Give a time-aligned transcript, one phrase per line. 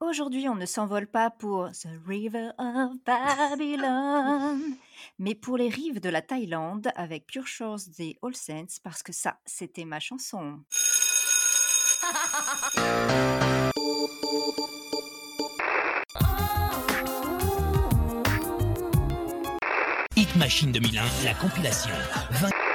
[0.00, 4.60] Aujourd'hui, on ne s'envole pas pour The River of Babylon,
[5.18, 9.12] mais pour les rives de la Thaïlande avec Pure Shores des All Saints parce que
[9.12, 10.60] ça, c'était ma chanson.
[20.14, 21.94] Hit Machine 2001, la compilation.
[22.30, 22.67] 20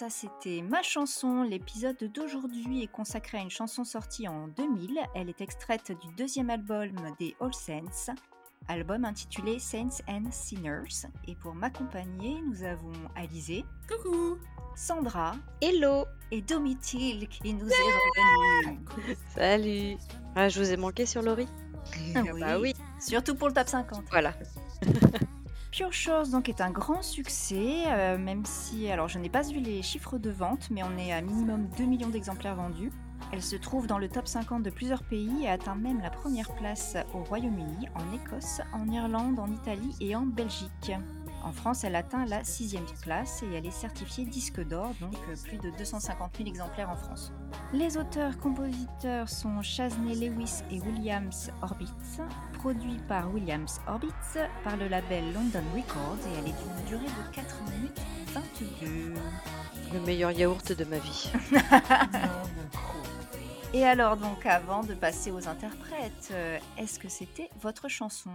[0.00, 1.42] Ça c'était ma chanson.
[1.42, 4.98] L'épisode d'aujourd'hui est consacré à une chanson sortie en 2000.
[5.14, 8.14] Elle est extraite du deuxième album des All Saints,
[8.68, 11.06] album intitulé Saints and Sinners.
[11.28, 14.38] Et pour m'accompagner, nous avons Alizé, Coucou
[14.74, 18.78] Sandra Hello et Domitil qui nous est revenu.
[19.34, 19.98] Salut
[20.34, 21.48] ah, Je vous ai manqué sur Laurie
[22.14, 24.04] Ah Bah oui, Surtout pour le top 50.
[24.10, 24.32] voilà.
[25.70, 29.60] Pure Chose donc est un grand succès, euh, même si alors je n'ai pas vu
[29.60, 32.90] les chiffres de vente, mais on est à minimum 2 millions d'exemplaires vendus.
[33.32, 36.52] Elle se trouve dans le top 50 de plusieurs pays et atteint même la première
[36.56, 40.92] place au Royaume-Uni, en Écosse, en Irlande, en Italie et en Belgique.
[41.42, 45.34] En France, elle atteint la sixième place et elle est certifiée disque d'or, donc euh,
[45.42, 47.32] plus de 250 000 exemplaires en France.
[47.72, 52.20] Les auteurs-compositeurs sont Shaznay Lewis et Williams Orbitz,
[52.54, 57.34] produit par Williams Orbitz par le label London Records et elle est d'une durée de
[57.34, 59.14] 4 minutes 22.
[59.92, 61.32] Le meilleur yaourt de ma vie.
[63.72, 68.30] Et alors donc avant de passer aux interprètes, euh, est-ce que c'était votre chanson?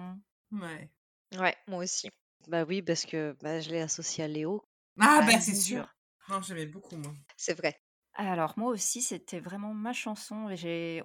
[0.53, 0.89] Ouais.
[1.37, 2.09] Ouais, moi aussi.
[2.47, 4.63] Bah oui, parce que bah, je l'ai associé à Léo.
[4.99, 5.95] Ah, Ah, bah c'est sûr sûr.
[6.29, 7.13] Non, j'aimais beaucoup, moi.
[7.37, 7.79] C'est vrai.
[8.17, 10.47] Alors moi aussi c'était vraiment ma chanson.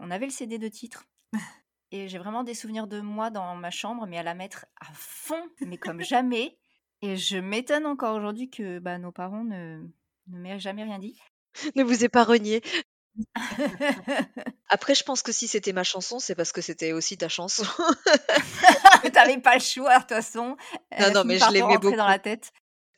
[0.00, 1.04] On avait le CD de titre.
[1.92, 4.92] Et j'ai vraiment des souvenirs de moi dans ma chambre, mais à la mettre à
[4.94, 6.56] fond, mais comme jamais.
[7.02, 9.82] Et je m'étonne encore aujourd'hui que bah, nos parents ne,
[10.28, 11.18] ne m'aient jamais rien dit.
[11.74, 12.62] Ne vous ai pas renié.
[14.72, 17.64] Après, je pense que si c'était ma chanson, c'est parce que c'était aussi ta chanson.
[19.12, 20.56] T'avais pas le choix, de toute façon.
[20.90, 22.08] Elle a non, fini mais par je te l'aimais rentrer dans beaucoup.
[22.10, 22.52] la tête?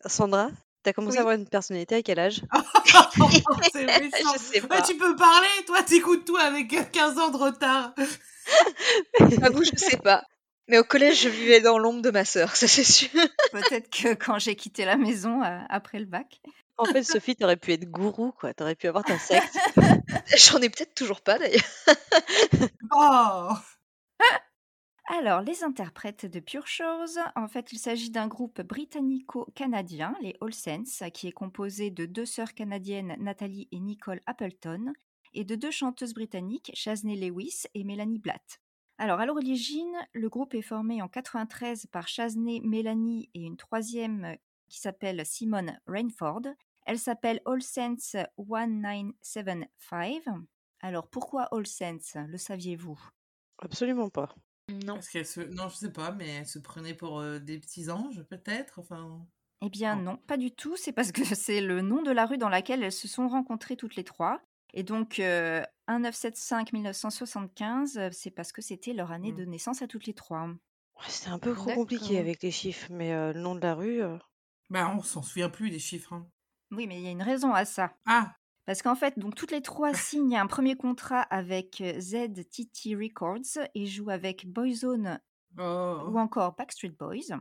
[0.05, 0.50] Sandra,
[0.82, 1.19] t'as commencé Oui.
[1.19, 2.43] à avoir une personnalité à quel âge?
[3.72, 4.32] C'est méchant.
[4.34, 4.82] Je sais Ouais, pas.
[4.82, 7.94] tu peux parler, toi, t'écoutes tout avec 15 ans de retard.
[9.19, 10.25] J'avoue, je sais pas.
[10.69, 13.09] Mais au collège, je vivais dans l'ombre de ma sœur, ça c'est sûr.
[13.50, 16.41] Peut-être que quand j'ai quitté la maison euh, après le bac.
[16.82, 18.53] En fait, Sophie, t'aurais pu être gourou, quoi.
[18.54, 19.56] T'aurais pu avoir ta secte.
[20.37, 21.62] J'en ai peut-être toujours pas d'ailleurs.
[22.94, 23.48] Oh
[25.09, 30.53] Alors, les interprètes de Pure Chose, en fait, il s'agit d'un groupe britannico-canadien, les All
[30.53, 34.93] Saints, qui est composé de deux sœurs canadiennes, Nathalie et Nicole Appleton,
[35.32, 38.60] et de deux chanteuses britanniques, Shaznay Lewis et Melanie Blatt.
[38.99, 44.37] Alors, à l'origine, le groupe est formé en 93 par Shaznay, Melanie et une troisième
[44.69, 46.43] qui s'appelle Simone Rainford.
[46.84, 47.97] Elle s'appelle All Saints
[48.38, 50.25] 1975.
[50.81, 53.00] Alors, pourquoi All Saints Le saviez-vous?
[53.59, 54.34] Absolument pas.
[54.69, 54.94] Non.
[54.94, 55.41] Parce qu'elle se...
[55.41, 59.25] Non, je sais pas, mais elle se prenait pour euh, des petits anges, peut-être Enfin...
[59.65, 60.16] Eh bien Non.
[60.16, 60.76] pas du tout.
[60.76, 63.76] C'est parce que c'est le nom de la rue dans laquelle elles se sont rencontrées
[63.76, 64.41] toutes les trois.
[64.75, 69.37] Et donc, euh, 1975-1975, euh, c'est parce que c'était leur année Mm.
[69.37, 70.47] de naissance à toutes les trois.
[70.49, 73.75] Ouais, C'était un peu trop compliqué avec les chiffres, mais euh, le nom de la
[73.75, 74.03] rue.
[74.03, 74.16] euh,
[74.70, 76.14] Bah, on s'en souvient plus des chiffres.
[76.14, 76.26] hein.
[76.72, 77.93] Oui, mais il y a une raison à ça.
[78.06, 78.34] Ah
[78.65, 83.69] Parce qu'en fait, donc toutes les trois signent un premier contrat avec euh, ZTT Records
[83.75, 85.21] et jouent avec Boyzone
[85.59, 85.99] oh.
[86.09, 87.38] ou encore Backstreet Boys.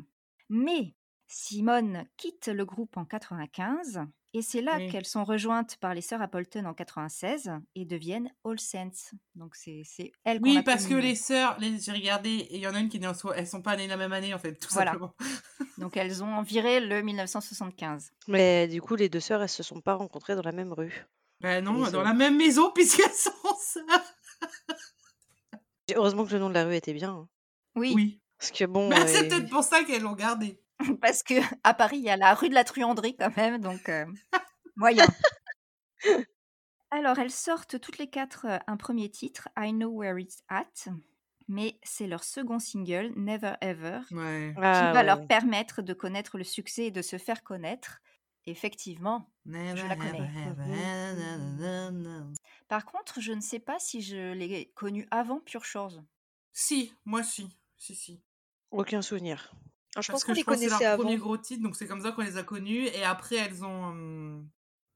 [0.49, 0.95] Mais
[1.27, 4.01] Simone quitte le groupe en 95
[4.33, 4.89] et c'est là Oui.
[4.89, 9.11] qu'elles sont rejointes par les sœurs Appleton en 96 et deviennent All Saints.
[9.35, 11.79] Donc c'est c'est elles qu'on Oui, a parce que les sœurs, les...
[11.79, 13.61] j'ai regardé, et il y en a une qui est née en soi, elles sont
[13.61, 14.91] pas nées la même année, en fait, tout Voilà.
[14.91, 15.13] simplement.
[15.77, 18.11] Donc elles ont viré le 1975.
[18.27, 21.05] Mais du coup, les deux sœurs, elles se sont pas rencontrées dans la même rue.
[21.41, 24.03] Bah non, dans ont- la même maison, puisqu'elles sont sœurs.
[25.95, 27.11] Heureusement que le nom de la rue était bien.
[27.11, 27.29] hein.
[27.75, 28.21] Oui, Oui.
[28.37, 28.91] Parce que bon.
[28.91, 30.59] Euh, c'est peut-être pour ça qu'elles l'ont gardé.
[31.01, 33.89] parce que à Paris, il y a la rue de la Truanderie quand même, donc
[33.89, 34.05] euh,
[34.75, 35.05] moyen.
[36.91, 40.91] Alors, elles sortent toutes les quatre euh, un premier titre, I Know Where It's At,
[41.47, 44.53] mais c'est leur second single, Never Ever, Ouais.
[44.55, 48.01] qui ah, va leur permettre de connaître le succès et de se faire connaître.
[48.47, 49.29] Effectivement.
[49.45, 50.29] Never, la connais.
[52.67, 56.03] Par contre, je ne sais pas si je l'ai connue avant Pure Chose.
[56.51, 57.47] Si, moi si.
[57.77, 58.21] Si, si.
[58.71, 59.53] Aucun souvenir.
[59.95, 61.03] Alors, je Parce pense qu'on que les que c'est connaissait leur avant.
[61.03, 62.87] premier gros titre, donc c'est comme ça qu'on les a connus.
[62.87, 64.45] Et après, elles ont,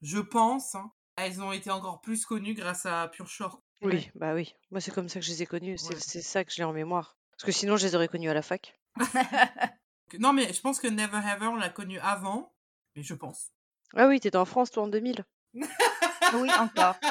[0.01, 3.61] je pense, hein, elles ont été encore plus connues grâce à Pure Shore.
[3.81, 4.11] Oui, Ouais.
[4.15, 4.53] bah oui.
[4.71, 5.77] Moi, c'est comme ça que je les ai connus.
[5.77, 5.99] C'est Ouais.
[5.99, 7.17] c'est ça que je l'ai en mémoire.
[7.31, 8.79] Parce que sinon, je les aurais connus à la fac.
[10.19, 12.53] Non, mais je pense que Never Ever, on l'a connu avant.
[12.95, 13.47] Mais je pense.
[13.95, 15.25] Ah oui, t'étais en France, toi, en 2000.
[15.55, 16.95] oui, encore.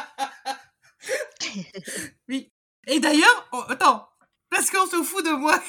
[2.28, 2.50] Oui.
[2.86, 4.08] Et d'ailleurs, oh, attends,
[4.54, 5.60] parce qu'on se fout de moi,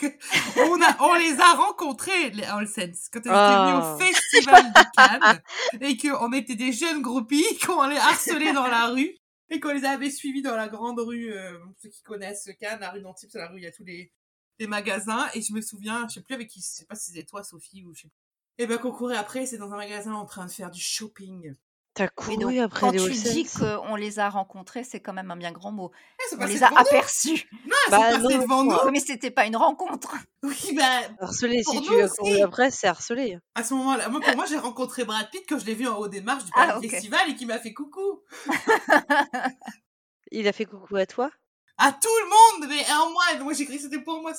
[0.57, 4.73] on, a, on les a rencontrés, les All Sense, quand ils étaient venus au Festival
[4.73, 5.41] de Cannes,
[5.81, 9.17] et qu'on était des jeunes groupies, qu'on les harcelait dans la rue,
[9.49, 12.91] et qu'on les avait suivis dans la grande rue, euh, ceux qui connaissent Cannes, la
[12.91, 14.11] rue d'Antibes, c'est la rue, où il y a tous les,
[14.59, 17.11] les magasins, et je me souviens, je sais plus avec qui, je sais pas si
[17.11, 18.25] c'était toi, Sophie, ou je sais plus.
[18.57, 21.55] Et ben qu'on courait après, c'est dans un magasin en train de faire du shopping.
[21.95, 25.13] T'as Mais couru donc, après quand les tu dis qu'on les a rencontrés, c'est quand
[25.13, 25.91] même un bien grand mot.
[26.19, 26.87] Eh, On les a devant nous.
[26.87, 27.47] aperçus.
[27.53, 28.71] Non, elles Bah sont passées non, devant nous.
[28.85, 30.13] Oui, mais c'était pas une rencontre.
[30.43, 32.41] Oui, ben, Harcelé, Pour si nous tu as couru aussi.
[32.43, 33.39] après, c'est harcelé.
[33.55, 35.95] À ce moment-là, moi, pour moi, j'ai rencontré Brad Pitt quand je l'ai vu en
[35.97, 36.87] haut des marches du Ah, ok.
[36.87, 38.21] Festival et qui m'a fait coucou.
[40.31, 41.31] Il a fait coucou à toi?
[41.77, 43.23] À tout le monde, mais en moi.
[43.43, 44.33] Moi, j'ai cru que c'était pour moi.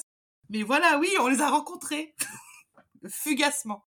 [0.51, 2.15] Mais voilà, oui, on les a rencontrés.
[3.09, 3.86] Fugacement.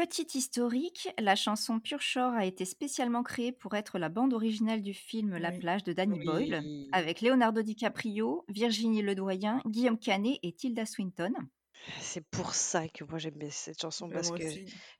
[0.00, 4.80] Petite historique, la chanson Pure Shore a été spécialement créée pour être la bande originale
[4.80, 5.58] du film La Oui.
[5.58, 6.24] plage de Danny Oui.
[6.24, 6.62] Boyle,
[6.92, 11.34] avec Leonardo DiCaprio, Virginie Ledoyen, Guillaume Canet et Tilda Swinton.
[12.00, 14.44] C'est pour ça que moi j'aime bien cette chanson Mais parce moi que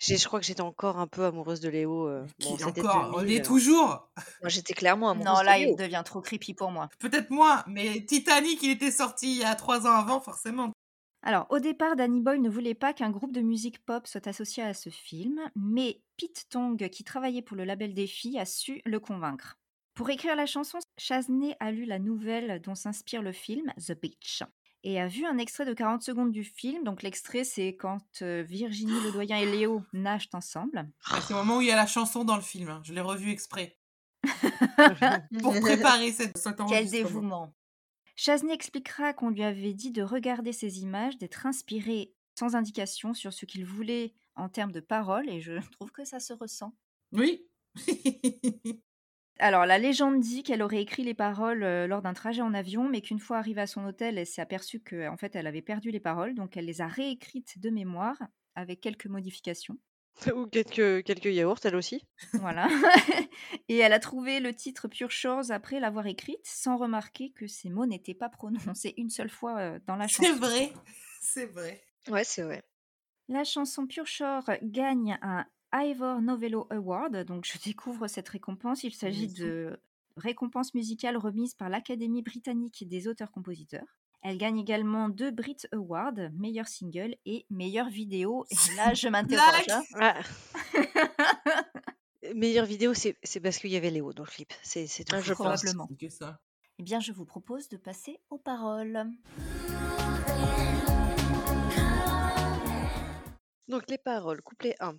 [0.00, 2.06] je crois que j'étais encore un peu amoureuse de Léo.
[2.06, 3.44] euh, bon, Qui c'était encore On 2000, l'est euh.
[3.44, 4.11] toujours.
[4.43, 5.70] Moi, j'étais clairement amoureuse Non, de là, Léo.
[5.70, 6.91] il devient trop creepy pour moi.
[6.99, 10.73] Peut-être moins, mais Titanic, il était sorti il y a trois ans avant, forcément.
[11.22, 14.62] Alors, au départ, Danny Boyle ne voulait pas qu'un groupe de musique pop soit associé
[14.62, 19.00] à ce film, mais Pete Tong, qui travaillait pour le label Défi, a su le
[19.00, 19.58] convaincre.
[19.94, 24.43] Pour écrire la chanson, Chazné a lu la nouvelle dont s'inspire le film, The Beach,
[24.82, 26.84] et a vu un extrait de 40 secondes du film.
[26.84, 30.88] Donc, l'extrait, c'est quand euh, Virginie Ledoyen et Léo nagent ensemble.
[31.11, 32.70] Ah, C'est au moment où il y a la chanson dans le film.
[32.70, 32.81] hein.
[32.82, 33.76] Je l'ai revu exprès.
[35.43, 37.55] Pour préparer cette, cet Quel dévouement
[38.22, 43.32] Chazné expliquera qu'on lui avait dit de regarder ces images, d'être inspiré sans indication sur
[43.32, 46.76] ce qu'il voulait en termes de paroles, et je trouve que ça se ressent.
[47.12, 47.46] Oui.
[49.38, 52.90] Alors, la légende dit qu'elle aurait écrit les paroles euh, lors d'un trajet en avion,
[52.90, 55.90] mais qu'une fois arrivée à son hôtel, elle s'est aperçue qu'en fait, elle avait perdu
[55.90, 58.19] les paroles, donc elle les a réécrites de mémoire
[58.55, 59.78] avec quelques modifications.
[60.34, 62.05] Ou quelques, quelques yaourts, elle aussi.
[62.34, 62.69] Voilà.
[63.69, 67.70] Et elle a trouvé le titre Pure Shores après l'avoir écrite, sans remarquer que ces
[67.70, 70.25] mots n'étaient pas prononcés une seule fois euh, dans la chanson.
[70.25, 70.72] C'est vrai.
[71.20, 71.82] C'est vrai.
[72.08, 72.62] Ouais, c'est vrai.
[73.28, 78.82] La chanson Pure Shore gagne un Ivor Novello Award, donc je découvre cette récompense.
[78.82, 79.81] Il s'agit de
[80.16, 84.00] récompense musicale remise par l'Académie britannique des auteurs-compositeurs.
[84.22, 88.44] Elle gagne également deux Brit Awards, meilleur single et meilleure vidéo.
[88.50, 89.69] Et là, je m'interroge.
[89.69, 89.82] Hein.
[89.99, 90.20] Ah.
[92.34, 94.52] Meilleure vidéo, c'est c'est parce qu'il y avait Léo dans le clip.
[94.62, 95.17] C'est tout.
[95.17, 95.32] Ah, je.
[95.32, 95.88] Probablement.
[95.88, 96.38] C'est que ça.
[96.78, 99.06] Eh bien, je vous propose de passer aux paroles.
[103.69, 104.94] Donc les paroles, couplet 1.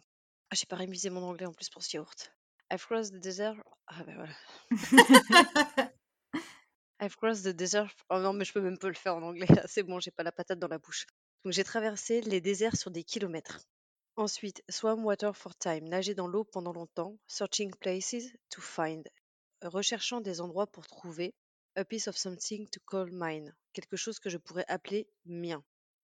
[0.49, 2.33] Ah, j'ai pas révisé mon anglais en plus pour ce yaourt.
[2.71, 3.55] I've crossed the desert.
[3.87, 5.91] Ah ben voilà.
[7.01, 7.91] I've crossed the desert.
[8.09, 9.47] Oh non, mais je peux même pas le faire en anglais.
[9.49, 9.63] là.
[9.67, 11.07] C'est bon, j'ai pas la patate dans la bouche.
[11.43, 13.59] Donc j'ai traversé les déserts sur des kilomètres.
[14.17, 19.07] Ensuite, swam water for time, nager dans l'eau pendant longtemps, searching places to find,
[19.63, 21.33] recherchant des endroits pour trouver,
[21.75, 25.63] a piece of something to call mine, quelque chose que je pourrais appeler mien.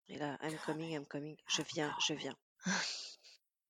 [0.08, 2.38] Et là, I'm coming, I'm coming, je viens, je viens.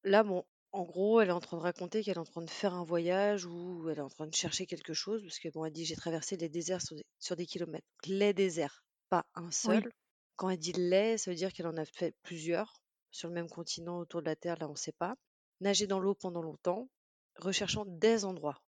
[0.03, 2.49] Là, bon, en gros, elle est en train de raconter qu'elle est en train de
[2.49, 5.63] faire un voyage ou elle est en train de chercher quelque chose, parce que bon,
[5.65, 7.85] elle dit j'ai traversé les déserts sur des, sur des kilomètres.
[8.03, 9.89] Donc, les déserts, pas un seul.
[10.35, 12.73] Quand elle dit les, ça veut dire qu'elle en a fait plusieurs
[13.11, 15.15] sur le même continent autour de la Terre, là on ne sait pas.
[15.61, 16.89] Nager dans l'eau pendant longtemps,
[17.37, 18.61] recherchant des endroits.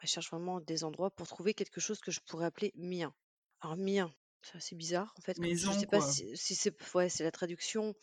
[0.00, 3.14] Elle cherche vraiment des endroits pour trouver quelque chose que je pourrais appeler mien.
[3.60, 5.34] Alors mien, c'est assez bizarre en fait.
[5.34, 6.10] comme- Maison, je sais pas quoi.
[6.10, 7.94] si, si c'est ouais, c'est la traduction,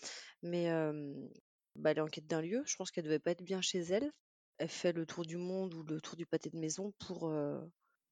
[0.44, 1.28] mais euh,
[1.78, 2.64] bah, elle est en quête d'un lieu.
[2.66, 4.12] Je pense qu'elle devait pas être bien chez elle.
[4.58, 7.60] Elle fait le tour du monde ou le tour du pâté de maison pour, euh,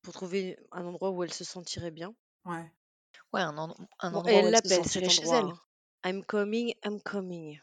[0.01, 2.15] pour trouver un endroit où elle se sentirait bien.
[2.45, 2.71] Ouais.
[3.33, 5.39] Ouais, un, en- un Bon, endroit où elle elle se l'appelle cet sentirait chez endroit.
[5.39, 5.45] elle.
[5.51, 5.59] hein.
[6.05, 7.59] I'm coming, I'm coming.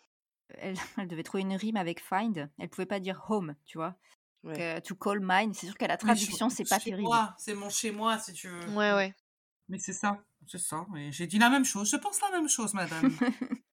[0.54, 2.50] Elle, elle devait trouver une rime avec find.
[2.59, 3.94] Elle pouvait pas dire home, tu vois.
[4.42, 4.61] Ouais.
[4.61, 7.09] Euh, to call mine, c'est sûr qu'à la Oui, traduction, chez- c'est pas chez terrible.
[7.09, 8.66] moi, C'est mon chez moi, si tu veux.
[8.71, 9.14] Ouais, ouais.
[9.68, 10.25] Mais c'est ça.
[10.49, 10.85] C'est ça.
[11.11, 11.88] J'ai dit la même chose.
[11.88, 13.02] Je pense la même chose, madame.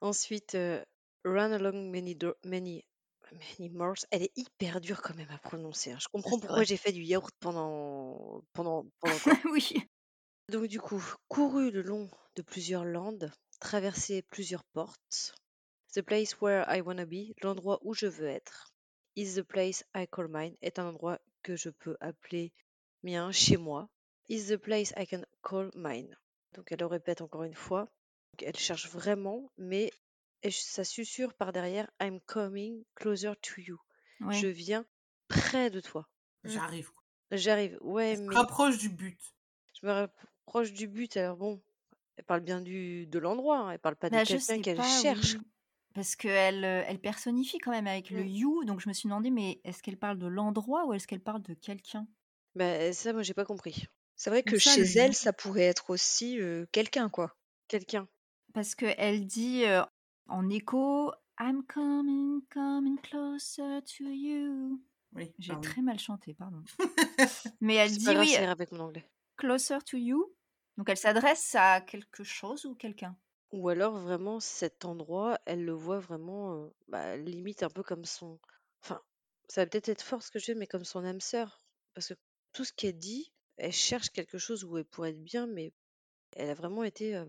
[0.00, 0.84] Ensuite, euh,
[1.26, 2.86] Run along many, do- many,
[3.32, 4.06] many moors.
[4.10, 5.92] Elle est hyper dure quand même à prononcer.
[5.92, 5.98] hein.
[6.00, 9.34] Je comprends pourquoi j'ai fait du yaourt pendant, pendant, pendant quoi.
[9.52, 9.76] oui.
[10.50, 15.34] Donc du coup, couru le long de plusieurs landes, traversé plusieurs portes.
[15.94, 18.72] The place where I wanna be, l'endroit où je veux être.
[19.16, 22.52] Is the place I call mine, est un endroit que je peux appeler
[23.02, 23.88] mien, chez moi.
[24.28, 26.16] Is the place I can call mine.
[26.54, 27.88] Donc elle le répète encore une fois.
[28.32, 29.90] Donc, elle cherche vraiment, mais
[30.42, 33.78] elle- ça susurre par derrière I'm coming closer to you.
[34.20, 34.34] Ouais.
[34.34, 34.84] Je viens
[35.28, 36.08] près de toi.
[36.44, 36.90] J'arrive.
[37.30, 37.76] J'arrive.
[37.80, 39.18] Ouais, mais rapproche du but.
[39.80, 41.16] je me rapproche du but.
[41.16, 41.60] Alors bon,
[42.16, 43.58] elle parle bien du de l'endroit.
[43.58, 45.34] hein, Elle parle pas de Bah, je quelqu'un qu'elle cherche.
[45.34, 45.40] oui.
[45.94, 48.28] Parce qu'elle elle personnifie quand même avec le Mm.
[48.28, 51.20] you, donc je me suis demandé, mais est-ce qu'elle parle de l'endroit ou est-ce qu'elle
[51.22, 52.06] parle de quelqu'un?
[52.54, 53.86] Bah, ça, moi, j'ai pas compris.
[54.14, 57.34] C'est vrai que ça, chez le elle, ça pourrait être aussi euh, quelqu'un, quoi.
[57.68, 58.08] Quelqu'un.
[58.54, 59.82] Parce qu'elle dit euh,
[60.28, 64.80] en écho I'm coming, coming closer to you.
[65.12, 66.62] Oui, J'ai très mal chanté, pardon.
[67.60, 69.08] Mais elle dit pas oui, avec mon anglais.
[69.36, 70.34] closer to you.
[70.76, 73.16] Donc elle s'adresse à quelque chose ou quelqu'un.
[73.52, 78.04] Ou alors vraiment cet endroit, elle le voit vraiment, euh, bah, limite un peu comme
[78.04, 78.38] son.
[78.82, 79.00] Enfin,
[79.48, 81.62] ça va peut-être être fort ce que je dis, mais comme son âme sœur.
[81.94, 82.14] Parce que
[82.52, 85.72] tout ce qu'elle dit, elle cherche quelque chose où elle pourrait être bien, mais
[86.34, 87.24] elle a vraiment été, euh,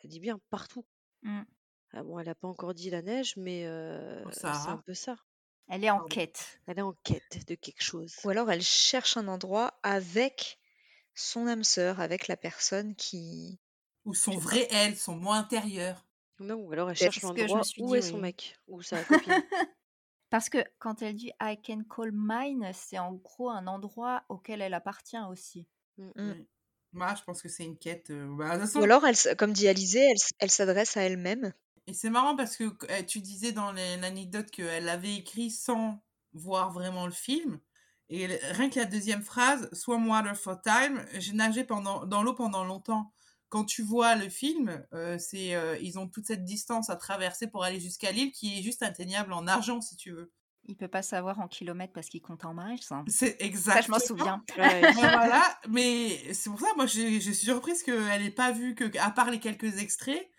[0.00, 0.84] elle dit bien partout.
[1.22, 1.42] Mm.
[1.94, 5.16] Ah bon, elle n'a pas encore dit la neige, mais euh, c'est un peu ça.
[5.68, 6.60] Elle est en quête.
[6.66, 8.16] Elle est en quête de quelque chose.
[8.24, 10.58] Ou alors elle cherche un endroit avec
[11.14, 13.60] son âme sœur, avec la personne qui...
[14.04, 16.04] Ou son vrai elle, son moi intérieur.
[16.40, 19.32] Non, ou alors elle cherche l'endroit où dit, est son mec, ou sa copine.
[20.30, 24.62] Parce que quand elle dit I can call mine, c'est en gros un endroit auquel
[24.62, 25.68] elle appartient aussi.
[25.98, 26.06] Mm.
[26.16, 26.30] Mm.
[26.32, 26.48] Oui.
[26.94, 28.10] Moi, je pense que c'est une quête.
[28.10, 31.52] euh, bah, Ou alors, elle, comme dit Alizé, elle, elle s'adresse à elle-même.
[31.86, 36.70] Et c'est marrant parce que euh, tu disais dans l'anecdote qu'elle avait écrit sans voir
[36.72, 37.60] vraiment le film.
[38.08, 42.34] Et rien que la deuxième phrase, Swam water for time, j'ai nagé pendant, dans l'eau
[42.34, 43.12] pendant longtemps.
[43.48, 47.46] Quand tu vois le film, euh, c'est euh, ils ont toute cette distance à traverser
[47.48, 50.32] pour aller jusqu'à l'île qui est juste atteignable en argent si tu veux.
[50.64, 52.78] Il peut pas savoir en kilomètres parce qu'il compte en miles.
[52.90, 53.04] hein.
[53.08, 53.86] C'est Ça, exact.
[53.86, 54.44] je m'en souviens.
[54.56, 54.92] Ouais.
[54.92, 59.10] Voilà, mais c'est pour ça, moi, je suis surprise qu'elle n'ait pas vu que, à
[59.10, 60.30] part les quelques extraits,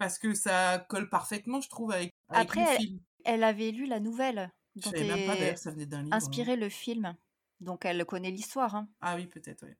[0.00, 3.00] parce que ça colle parfaitement, je trouve, avec, avec Après, le elle, film.
[3.24, 6.12] elle avait lu la nouvelle Je savais même pas d'ailleurs, ça venait d'un livre.
[6.12, 6.16] hein.
[6.16, 7.16] inspiré le film.
[7.60, 8.74] Donc elle connaît l'histoire.
[8.74, 8.88] hein.
[9.02, 9.74] Ah oui, peut-être, oui.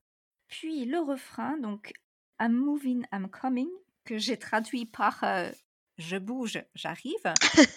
[0.47, 1.91] Puis le refrain, donc
[2.39, 3.69] I'm moving, I'm coming,
[4.05, 5.49] que j'ai traduit par euh,
[5.97, 7.23] je bouge, j'arrive.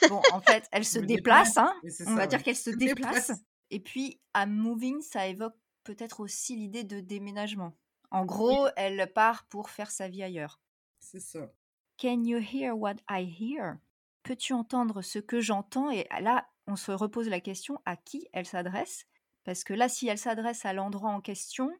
[0.08, 1.58] Bon, en fait, elle se déplace, déplace.
[1.58, 1.74] hein.
[2.08, 3.32] On va dire qu'elle se déplace.
[3.70, 7.74] Et puis I'm moving, ça évoque peut-être aussi l'idée de déménagement.
[8.10, 10.60] En gros, elle part pour faire sa vie ailleurs.
[11.00, 11.50] C'est ça.
[11.98, 13.78] Can you hear what I hear?
[14.22, 15.90] Peux-tu entendre ce que j'entends?
[15.90, 19.06] Et là, on se repose la question à qui elle s'adresse?
[19.44, 21.70] Parce que là, si elle s'adresse à l'endroit en question,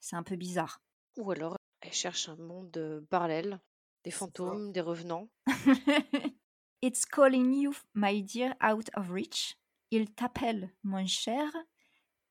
[0.00, 0.82] c'est un peu bizarre.
[1.16, 3.60] Ou alors elle cherche un monde euh, parallèle,
[4.04, 5.28] des fantômes, des revenants.
[6.82, 9.56] It's calling you, my dear, out of reach.
[9.90, 11.50] Il t'appelle, mon cher,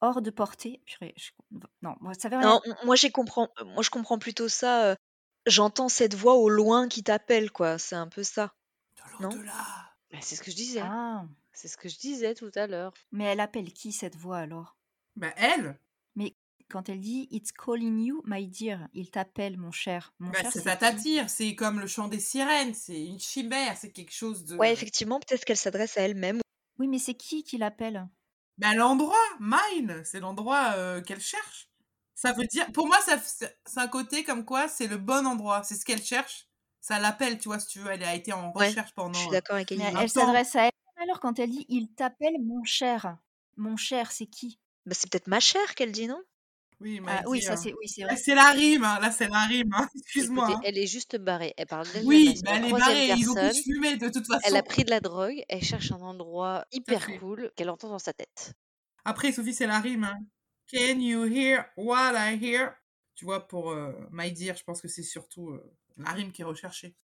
[0.02, 0.82] hors de portée.
[0.86, 1.32] Purée, je-
[1.82, 2.48] Non, moi, ça veut rien.
[2.48, 4.96] Non, moi, j'ai comprends, moi, je comprends plutôt ça.
[5.46, 7.78] J'entends cette voix au loin qui t'appelle, quoi.
[7.78, 8.54] C'est un peu ça.
[9.18, 9.30] De Non?
[9.30, 9.54] l'au-delà.
[10.12, 10.82] Bah, c'est ce que je disais.
[10.84, 12.94] Ah, C'est ce que je disais tout à l'heure.
[13.12, 14.78] mais elle appelle qui cette voix alors?
[15.16, 15.78] Bah, elle,
[16.16, 16.36] Mais
[16.70, 20.14] quand elle dit It's calling you, my dear, il t'appelle, mon cher.
[20.20, 20.80] Mon bah, cher, c'est ça qui?
[20.80, 21.30] t'attire.
[21.30, 22.74] C'est comme le chant des sirènes.
[22.74, 23.76] C'est une chimère.
[23.78, 24.56] C'est quelque chose de.
[24.58, 26.40] Ouais, effectivement, peut-être qu'elle s'adresse à elle-même.
[26.80, 28.08] Oui, mais c'est qui qui l'appelle?
[28.58, 31.70] Bah, l'endroit, mine, c'est l'endroit euh, qu'elle cherche.
[32.24, 35.62] Ça veut dire, pour moi, ça, c'est un côté comme quoi c'est le bon endroit.
[35.64, 36.48] C'est ce qu'elle cherche.
[36.80, 37.92] Ça l'appelle, tu vois, si tu veux.
[37.92, 39.14] Elle a été en Ouais, recherche je pendant.
[39.20, 40.22] suis euh, d'accord avec Mais un elle temps.
[40.26, 40.72] s'adresse à elle.
[41.02, 43.18] Alors, quand elle dit Il t'appelle, mon cher.
[43.58, 44.58] Mon cher, c'est qui?
[44.86, 46.22] Bah, c'est peut-être ma chère qu'elle dit, non?
[46.80, 47.46] Oui, Ah m'a oui, dit.
[47.46, 48.36] ça euh, c'est oui, vrai.
[48.36, 48.84] la rime.
[48.86, 49.00] hein.
[49.02, 49.74] Là, c'est la rime.
[49.74, 49.90] hein.
[49.96, 50.48] Excuse-moi.
[50.50, 50.62] Hein.
[50.64, 51.54] elle est juste barrée.
[51.58, 52.08] Elle parle d'elle-même.
[52.08, 53.08] Oui, Elle se bah, elle est barrée.
[53.18, 53.52] Ils ont personne.
[53.52, 54.64] tous fumé de toute Elle a façon.
[54.64, 55.44] pris de la drogue.
[55.50, 58.54] Elle cherche un endroit hyper cool qu'elle entend dans sa tête.
[59.04, 60.10] Après, Sophie, c'est la rime.
[60.72, 62.74] Can you hear what I hear?
[63.16, 66.42] Tu vois, pour euh, My Dear, je pense que c'est surtout euh, la rime qui
[66.42, 66.96] est recherchée.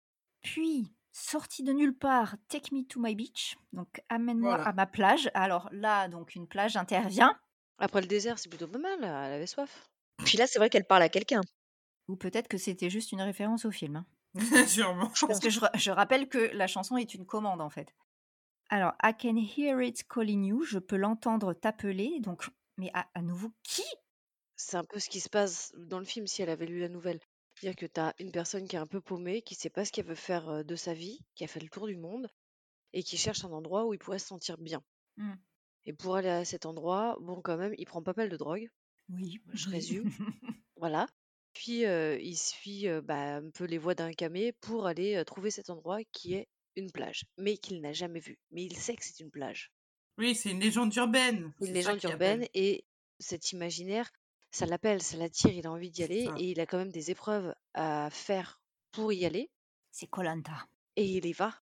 [0.43, 3.57] Puis, sortie de nulle part, Take me to my beach.
[3.73, 4.69] Donc, amène-moi Voilà.
[4.69, 5.31] à ma plage.
[5.35, 7.39] Alors là, donc une plage intervient.
[7.79, 8.99] Après le désert, c'est plutôt pas mal.
[9.01, 9.89] Elle avait soif.
[10.25, 11.43] Puis là, c'est vrai qu'elle parle à quelqu'un.
[12.09, 13.97] Ou peut-être que c'était juste une référence au film.
[13.97, 14.07] hein.
[14.67, 15.11] Sûrement.
[15.27, 17.95] Parce que je, je rappelle que la chanson est une commande en fait.
[18.71, 20.63] Alors, I can hear it calling you.
[20.65, 22.21] Je peux l'entendre t'appeler.
[22.21, 23.85] Donc, mais à, à nouveau, qui?
[24.57, 26.89] C'est un peu ce qui se passe dans le film si elle avait lu la
[26.89, 27.21] nouvelle.
[27.55, 29.93] C'est-à-dire que tu as une personne qui est un peu paumée, qui sait pas ce
[29.93, 32.29] qu'elle veut faire de sa vie, qui a fait le tour du monde
[32.93, 34.83] et qui cherche un endroit où il pourrait se sentir bien.
[35.17, 35.35] Hmm.
[35.85, 38.69] Et pour aller à cet endroit, bon, quand même, il prend pas mal de drogue.
[39.09, 40.11] Oui, Je résume.
[40.77, 41.09] Voilà.
[41.55, 45.25] Puis euh, il suit euh, bah, un peu les voies d'un camé pour aller euh,
[45.25, 48.39] trouver cet endroit qui est une plage, mais qu'il n'a jamais vu.
[48.53, 49.73] Mais il sait que c'est une plage.
[50.19, 51.53] Oui, c'est une légende urbaine.
[51.61, 52.85] Une légende urbaine et
[53.21, 54.11] cet imaginaire
[54.51, 57.11] Ça l'appelle, ça l'attire, il a envie d'y aller et il a quand même des
[57.11, 58.61] épreuves à faire
[58.93, 59.51] pour y aller
[59.91, 60.67] C'est Colanta.
[60.97, 61.55] et il y va.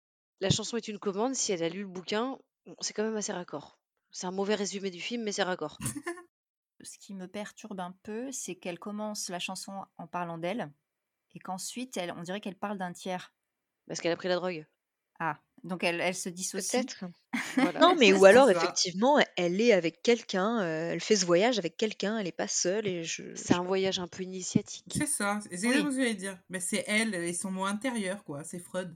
[0.42, 2.38] La chanson est une commande, si elle a lu le bouquin,
[2.82, 3.80] c'est quand même assez raccord.
[4.12, 5.78] C'est un mauvais résumé du film, mais c'est raccord.
[6.82, 10.72] Ce qui me perturbe un peu, c'est qu'elle commence la chanson en parlant d'elle
[11.34, 13.34] et qu'ensuite, elle, on dirait qu'elle parle d'un tiers.
[13.88, 14.66] Parce qu'elle a pris la drogue.
[15.20, 16.72] Ah, donc elle, elle se dissocie.
[16.86, 17.06] Peut-être.
[17.58, 17.80] Voilà.
[17.80, 21.76] Non, mais ou alors effectivement, elle est avec quelqu'un, euh, elle fait ce voyage avec
[21.78, 23.24] quelqu'un, elle est pas seule et je.
[23.36, 24.86] C'est un voyage un peu initiatique.
[24.94, 25.74] C'est ça, c'est Oui.
[25.78, 26.38] ce que j'allais dire.
[26.50, 28.44] Mais c'est elle et son mot intérieur, quoi.
[28.44, 28.94] C'est Freud.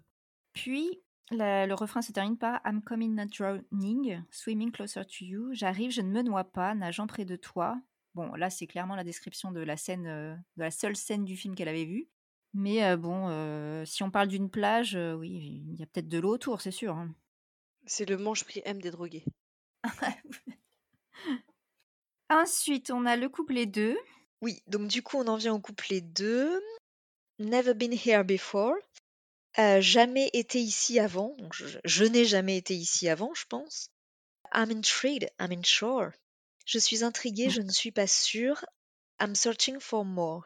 [0.53, 5.49] Puis, la- le refrain se termine par I'm coming not drowning, swimming closer to you.
[5.53, 7.79] J'arrive, je ne me noie pas, nageant près de toi.
[8.15, 11.37] Bon, là, c'est clairement la description de la scène, euh, de la seule scène du
[11.37, 12.09] film qu'elle avait vue.
[12.53, 16.07] Mais euh, bon, euh, si on parle d'une plage, euh, oui, il y a peut-être
[16.07, 16.95] de l'eau autour, c'est sûr.
[16.95, 17.13] hein.
[17.85, 19.25] C'est le manche prix M des drogués.
[22.29, 23.97] Ensuite, on a le couplet 2.
[24.41, 26.61] Oui, donc du coup, on en vient au couplet 2.
[27.39, 28.75] Never been here before.
[29.57, 31.35] Euh, jamais été ici avant.
[31.39, 33.89] Donc, je je n'ai jamais été ici avant, je pense.
[34.53, 36.11] I'm intrigued, I'm unsure.
[36.65, 38.63] Je suis intriguée, je ne suis pas sûre.
[39.19, 40.43] I'm searching for more.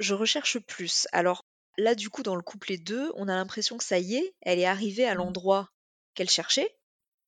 [0.00, 1.06] Je recherche plus.
[1.12, 1.44] Alors
[1.76, 4.58] là, du coup, dans le couplet 2, on a l'impression que ça y est, elle
[4.58, 5.18] est arrivée à Mm.
[5.18, 5.70] l'endroit
[6.14, 6.76] qu'elle cherchait,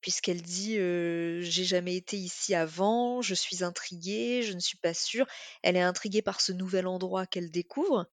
[0.01, 4.95] puisqu'elle dit euh, J'ai jamais été ici avant, je suis intriguée, je ne suis pas
[4.95, 5.27] sûre.
[5.63, 8.07] Elle est intriguée par ce nouvel endroit qu'elle découvre.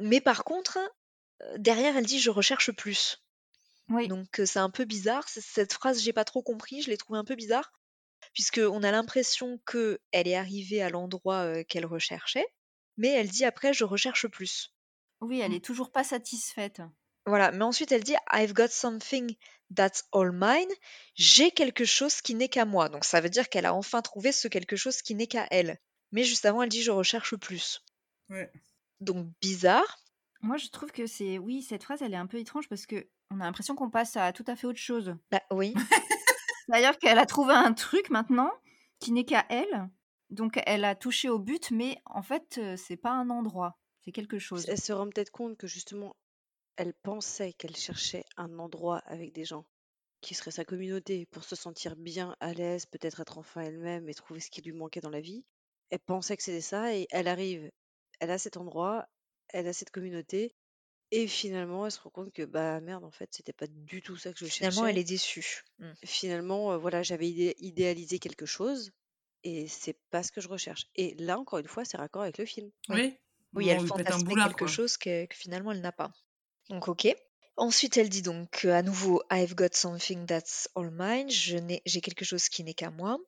[0.00, 0.78] Mais par contre,
[1.58, 3.22] derrière, elle dit Je recherche plus.
[3.88, 5.28] Oui, Donc c'est un peu bizarre.
[5.28, 7.72] Cette phrase, j'ai pas trop compris, je l'ai trouvée un peu bizarre,
[8.34, 12.46] puisqu'on a l'impression que elle est arrivée à l'endroit euh, qu'elle recherchait,
[13.00, 14.74] mais elle dit après je recherche plus.
[15.22, 16.82] oui, elle est toujours pas satisfaite.
[17.26, 19.34] Voilà, mais ensuite elle dit I've got something
[19.74, 20.70] that's all mine.
[21.14, 22.90] J'ai quelque chose qui n'est qu'à moi.
[22.90, 25.78] Donc ça veut dire qu'elle a enfin trouvé ce quelque chose qui n'est qu'à elle.
[26.12, 27.82] Mais juste avant, elle dit je recherche plus.
[28.28, 28.52] Ouais.
[29.00, 29.98] Donc bizarre.
[30.42, 31.38] Moi, je trouve que c'est.
[31.38, 34.16] Oui, cette phrase, elle est un peu étrange parce que on a l'impression qu'on passe
[34.16, 35.14] à tout à fait autre chose.
[35.30, 35.74] Bah oui.
[36.68, 38.50] D'ailleurs, qu'elle a trouvé un truc maintenant
[38.98, 39.88] qui n'est qu'à elle.
[40.30, 44.38] Donc, elle a touché au but, mais en fait, c'est pas un endroit, c'est quelque
[44.38, 44.64] chose.
[44.68, 46.16] Elle se rend peut-être compte que justement,
[46.76, 49.66] elle pensait qu'elle cherchait un endroit avec des gens
[50.22, 54.14] qui seraient sa communauté pour se sentir bien à l'aise, peut-être être enfin elle-même et
[54.14, 55.44] trouver ce qui lui manquait dans la vie.
[55.90, 57.70] Elle pensait que c'était ça et elle arrive,
[58.20, 59.06] elle a cet endroit,
[59.48, 60.54] elle a cette communauté
[61.12, 64.16] et finalement elle se rend compte que bah merde en fait c'était pas du tout
[64.16, 64.98] ça que je Finalement, elle cherchais.
[64.98, 65.62] est déçue.
[65.78, 65.94] Mm.
[66.04, 68.90] Finalement euh, voilà j'avais idé- idéalisé quelque chose
[69.44, 70.86] et c'est pas ce que je recherche.
[70.96, 72.70] Et là encore une fois c'est raccord avec le film.
[72.88, 73.16] Oui.
[73.52, 74.66] Oui, Bon, elle boulard, quelque quoi.
[74.68, 76.12] chose que, que finalement elle n'a pas.
[76.68, 77.08] Donc ok.
[77.56, 81.28] Ensuite, elle dit donc euh, à nouveau I've got something that's all mine.
[81.30, 83.18] Je n'ai, j'ai quelque chose qui n'est qu'à moi.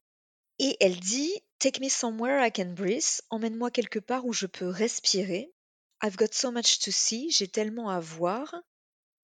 [0.59, 3.21] Et elle dit Take me somewhere I can breathe.
[3.31, 5.53] Emmène-moi quelque part où je peux respirer.
[6.03, 7.31] I've got so much to see.
[7.31, 8.55] J'ai tellement à voir.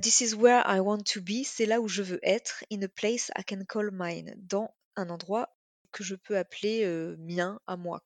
[0.02, 1.44] This is where I want to be.
[1.44, 2.64] C'est là où je veux être.
[2.72, 4.34] In a place I can call mine.
[4.36, 5.56] Dans un endroit
[5.92, 8.02] que je peux appeler euh, mien à moi.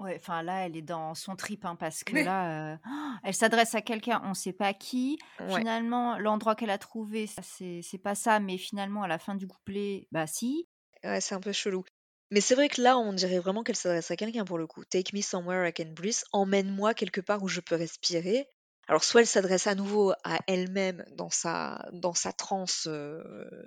[0.00, 2.24] Ouais, enfin là, elle est dans son trip, hein, parce que Oui.
[2.24, 2.76] là, euh,
[3.22, 5.18] elle s'adresse à quelqu'un, on sait pas qui.
[5.38, 5.58] Ouais.
[5.58, 9.46] Finalement, l'endroit qu'elle a trouvé, c'est c'est pas ça, mais finalement, à la fin du
[9.46, 10.68] couplet, bah si.
[11.04, 11.84] Ouais, c'est un peu chelou.
[12.30, 14.84] Mais c'est vrai que là, on dirait vraiment qu'elle s'adresse à quelqu'un pour le coup.
[14.84, 16.24] Take me somewhere I can breathe.
[16.32, 18.48] Emmène-moi quelque part où je peux respirer.
[18.88, 23.22] Alors, soit elle s'adresse à nouveau à elle-même dans sa, dans sa transe euh,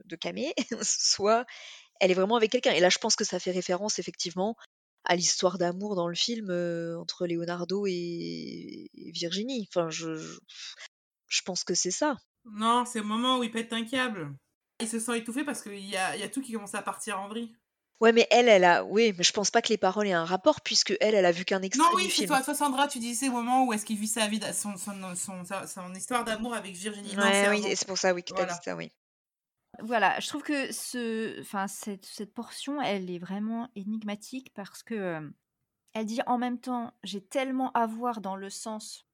[0.05, 1.45] de camé, soit
[1.99, 2.71] elle est vraiment avec quelqu'un.
[2.73, 4.55] Et là, je pense que ça fait référence effectivement
[5.05, 9.67] à l'histoire d'amour dans le film euh, entre Leonardo et et Virginie.
[9.71, 10.37] Enfin, je, je,
[11.27, 12.17] je pense que c'est ça.
[12.45, 14.33] Non, c'est le moment où il pète un câble.
[14.79, 17.27] Il se sent étouffé parce qu'il y y a tout qui commence à partir en
[17.27, 17.53] vrille.
[17.99, 18.83] Ouais, mais elle, elle a.
[18.83, 21.31] Oui, mais je pense pas que les paroles aient un rapport puisque elle, elle a
[21.31, 23.85] vu qu'un extrait Non, oui, c'est toi, toi, Sandra, tu disais au moment où est-ce
[23.85, 27.15] qu'il vit sa vie, son, son, son, histoire d'amour avec Virginie.
[27.15, 28.53] Non, Ouais, c'est oui, c'est pour ça, oui, que Voilà.
[28.53, 28.91] dit ça, oui.
[29.79, 34.95] Voilà, je trouve que ce, enfin, cette, cette portion, elle est vraiment énigmatique parce que
[34.95, 35.29] euh,
[35.93, 39.07] elle dit en même temps, j'ai tellement à voir dans le sens,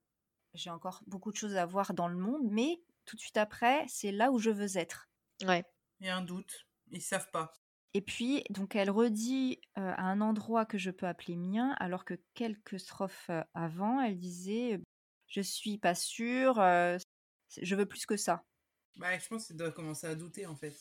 [0.53, 3.85] j'ai encore beaucoup de choses à voir dans le monde, mais tout de suite après,
[3.87, 5.09] c'est là où je veux être.
[5.43, 5.65] Ouais.
[5.99, 6.65] Il y a un doute.
[6.91, 7.53] Ils savent pas.
[7.93, 12.05] Et puis, donc, elle redit euh, à un endroit que je peux appeler mien, alors
[12.05, 14.79] que quelques strophes avant, elle disait
[15.27, 16.97] Je suis pas sûre, euh,
[17.61, 18.43] je veux plus que ça.
[18.95, 20.75] Bah, je pense qu'il doit commencer à douter, en fait.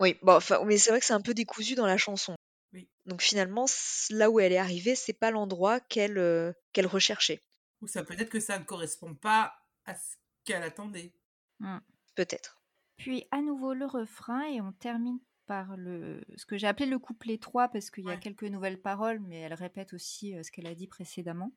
[0.00, 2.34] Oui, bon, mais c'est vrai que c'est un peu décousu dans la chanson.
[2.72, 2.88] Oui.
[3.06, 3.64] Donc finalement,
[4.10, 7.40] là où elle est arrivée, c'est pas l'endroit qu'elle euh, qu'elle recherchait.
[7.80, 11.14] Ou ça peut être que ça ne correspond pas à ce qu'elle attendait.
[11.60, 11.78] Hmm.
[12.14, 12.60] Peut-être.
[12.96, 16.98] Puis, à nouveau, le refrain, et on termine par le ce que j'ai appelé le
[16.98, 20.50] couplet 3 parce qu'il y a quelques nouvelles paroles, mais elle répète aussi euh, ce
[20.50, 21.52] qu'elle a dit précédemment.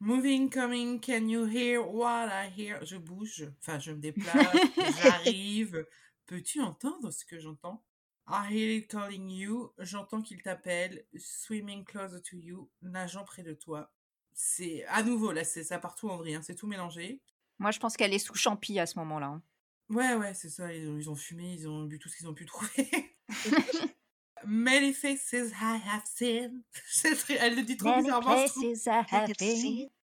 [0.00, 2.78] Moving, coming, can you hear what I hear?
[2.84, 4.46] Je bouge, enfin je me déplace,
[5.02, 5.84] j'arrive.
[6.26, 7.82] Peux-tu entendre ce que j'entends?
[8.28, 9.72] I hear it calling you.
[9.78, 11.04] J'entends qu'il t'appelle.
[11.16, 12.70] Swimming closer to you.
[12.82, 13.90] Nageant près de toi.
[14.34, 17.20] C'est à nouveau là, c'est ça partout en vrille, hein, c'est tout mélangé.
[17.58, 19.26] Moi, je pense qu'elle est sous champi à ce moment-là.
[19.26, 19.42] hein.
[19.88, 20.72] Ouais, ouais, c'est ça.
[20.72, 22.88] Ils ont, ils ont fumé, ils ont bu tout ce qu'ils ont pu trouver.
[24.46, 26.62] Many faces I have seen.
[27.40, 28.46] Elle le dit trop Many bizarrement.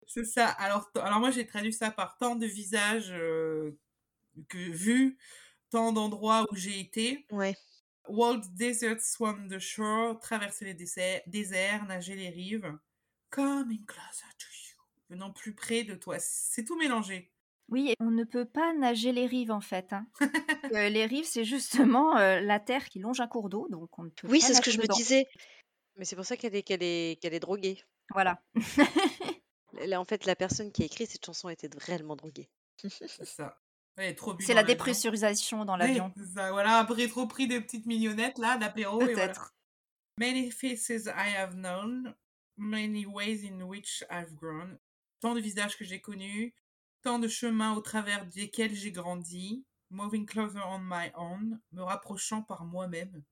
[0.06, 0.48] C'est ça.
[0.48, 3.78] Alors, alors moi, j'ai traduit ça par tant de visages euh,
[4.48, 5.18] que vu,
[5.70, 7.26] tant d'endroits où j'ai été.
[7.30, 7.54] Ouais.
[8.08, 12.72] Walk deserts, swam the shore, traverser les déserts, déserts, nager les rives.
[13.30, 14.76] Coming closer to you.
[15.10, 16.16] Venant plus près de toi.
[16.18, 17.30] C'est tout mélangé.
[17.68, 19.92] Oui, on ne peut pas nager les rives en fait.
[19.92, 20.06] hein.
[20.74, 24.04] Euh, les rives, c'est justement euh, la terre qui longe un cours d'eau, donc on
[24.04, 25.26] ne peut Oui, pas c'est ce que je me disais.
[25.96, 27.82] Mais c'est pour ça qu'elle est, qu'elle est, qu'elle est droguée.
[28.12, 28.42] Voilà.
[29.86, 32.48] Là, en fait, la personne qui a écrit cette chanson était réellement droguée.
[32.76, 33.58] C'est ça.
[33.96, 36.12] Ouais, trop bu c'est la dépressurisation dans Oui, l'avion.
[36.16, 39.00] c'est ça, voilà, après trop pris des petites mignonnettes là, d'apéro.
[39.02, 39.26] et voilà.
[39.28, 39.54] Peut-être.
[40.18, 42.14] Many faces I have known,
[42.56, 44.78] many ways in which I've grown.
[45.20, 46.54] Tant de visages que j'ai connus,
[47.02, 49.64] tant de chemins au travers desquels j'ai grandi.
[49.90, 53.22] Moving closer on my own, me rapprochant par moi-même.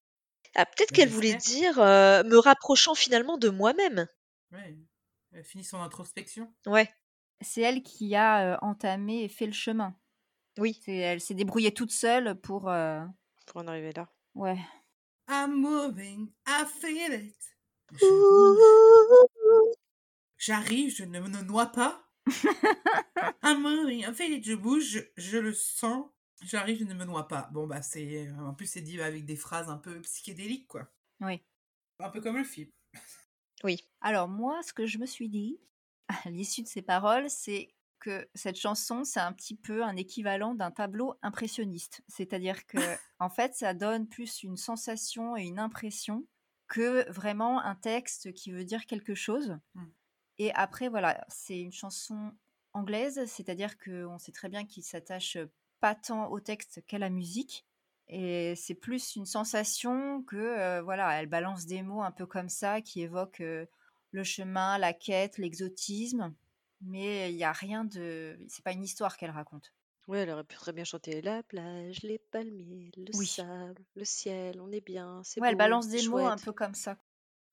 [0.55, 4.07] Ah, peut-être qu'elle voulait dire euh, me rapprochant finalement de moi-même.
[4.53, 4.75] Ouais,
[5.33, 6.55] elle finit son introspection.
[6.67, 6.91] Ouais,
[7.43, 9.95] C'est elle qui a euh, entamé et fait le chemin.
[10.57, 10.81] oui.
[10.83, 12.71] C'est- Elle s'est débrouillée toute seule pour.
[12.71, 13.05] euh,
[13.47, 14.09] Pour en arriver là.
[14.35, 14.59] Ouais.
[15.29, 17.37] I'm moving, I feel it.
[20.39, 22.06] J'arrive, je ne me noie pas.
[23.43, 24.45] I'm moving, I feel it.
[24.45, 26.07] Je bouge, je, je le sens.
[26.43, 27.49] J'arrive, je ne me noie pas.
[27.53, 28.31] Bon, bah, c'est.
[28.41, 30.89] En plus, c'est dit avec des phrases un peu psychédéliques, quoi.
[31.21, 31.43] Oui.
[31.99, 32.71] Un peu comme le film.
[33.65, 33.89] Oui.
[34.01, 35.59] Alors moi, ce que je me suis dit
[36.09, 40.55] à l'issue de ces paroles, c'est que cette chanson, c'est un petit peu un équivalent
[40.55, 42.03] d'un tableau impressionniste.
[42.09, 42.79] C'est-à-dire que,
[43.19, 46.27] en fait, ça donne plus une sensation et une impression
[46.69, 49.57] que vraiment un texte qui veut dire quelque chose.
[49.75, 49.85] Mm.
[50.39, 52.33] Et après, voilà, c'est une chanson
[52.73, 55.39] anglaise, c'est-à-dire qu'on sait très bien qu'il s'attache
[55.81, 57.67] pas tant au texte qu'à la musique.
[58.09, 62.49] Et c'est plus une sensation que, euh, voilà, elle balance des mots un peu comme
[62.49, 63.67] ça qui évoquent euh,
[64.13, 66.35] le chemin, la quête, l'exotisme.
[66.81, 68.39] Mais il n'y a rien de.
[68.49, 69.73] C'est pas une histoire qu'elle raconte.
[70.09, 73.27] Ouais, elle aurait pu très bien chanter la plage, les palmiers, le Oui.
[73.27, 76.75] sable, le ciel, on est bien, c'est Ouais, elle balance des mots un peu comme
[76.75, 76.97] ça.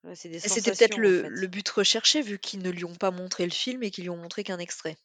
[0.03, 1.29] Ouais, c'est des Et C'était peut-être sensations, en le, fait.
[1.29, 4.09] le but recherché vu qu'ils ne lui ont pas montré le film et qu'ils lui
[4.11, 4.97] ont montré qu'un extrait.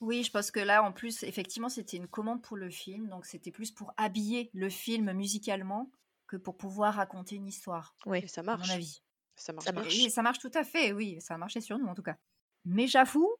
[0.00, 3.08] Oui, je pense que là, en plus, effectivement, c'était une commande pour le film.
[3.08, 5.90] Donc, c'était plus pour habiller le film musicalement
[6.26, 8.18] que pour pouvoir raconter une histoire, Oui.
[8.22, 8.70] Et ça à mon marche.
[8.74, 9.02] avis.
[9.36, 9.94] Ça marche Ça marche.
[9.94, 12.16] Oui, ça marche tout à fait, oui, ça a marché sur nous en tout cas.
[12.64, 13.30] Mais j'avoue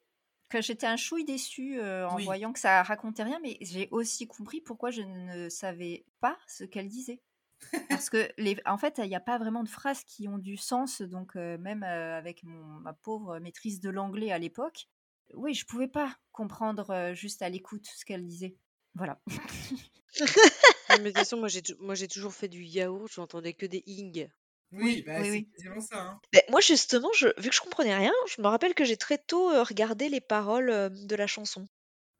[0.49, 2.23] que j'étais un chouille déçue euh, en Oui.
[2.23, 6.63] voyant que ça racontait rien, mais j'ai aussi compris pourquoi je ne savais pas ce
[6.63, 7.21] qu'elle disait.
[7.89, 10.57] Parce que, les, en fait, il n'y a pas vraiment de phrases qui ont du
[10.57, 14.87] sens, donc euh, même euh, avec mon, ma pauvre maîtrise de l'anglais à l'époque,
[15.33, 18.55] oui, je pouvais pas comprendre euh, juste à l'écoute ce qu'elle disait.
[18.95, 19.19] Voilà.
[20.89, 23.65] Mais de toute façon, moi j'ai tou- moi, j'ai toujours fait du yaourt, j'entendais que
[23.65, 24.29] des ing.
[24.71, 25.49] Oui, Oui, bah, oui, c'est oui.
[25.55, 26.01] quasiment ça.
[26.01, 26.19] Hein.
[26.33, 29.17] Ben, moi justement, je, vu que je comprenais rien, je me rappelle que j'ai très
[29.17, 31.67] tôt regardé les paroles de la chanson.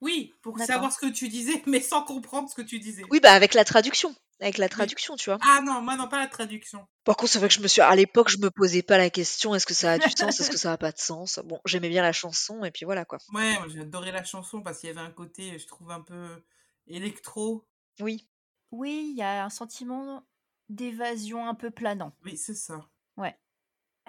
[0.02, 3.04] Oui, pour savoir ce que tu disais, mais sans comprendre ce que tu disais.
[3.10, 4.16] Oui, bah avec la traduction.
[4.40, 5.40] Avec la traduction, tu vois.
[5.42, 6.88] Ah non, moi non, pas la traduction.
[7.04, 7.82] Par contre, c'est vrai que je me suis.
[7.82, 10.52] À l'époque, je me posais pas la question est-ce que ça a du sens, est-ce
[10.52, 11.40] que ça a pas de sens?
[11.46, 13.18] Bon, j'aimais bien la chanson et puis voilà quoi.
[13.34, 16.02] Ouais, moi j'ai adoré la chanson parce qu'il y avait un côté, je trouve, un
[16.02, 16.44] peu
[16.86, 17.66] électro.
[18.00, 18.28] Oui.
[18.70, 20.24] Oui, il y a un sentiment
[20.70, 22.14] d'évasion un peu planant.
[22.24, 22.88] Oui, c'est ça.
[23.16, 23.36] Ouais.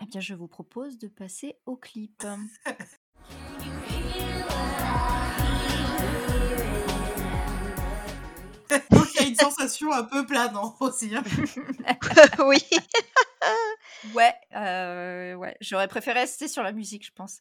[0.02, 2.22] Eh bien, je vous propose de passer au clip.
[8.90, 11.10] Donc il y a une sensation un peu planant aussi.
[11.14, 11.22] hein.
[12.46, 12.58] oui.
[14.14, 15.56] Ouais, euh, ouais.
[15.60, 17.40] J'aurais préféré rester sur la musique, je pense.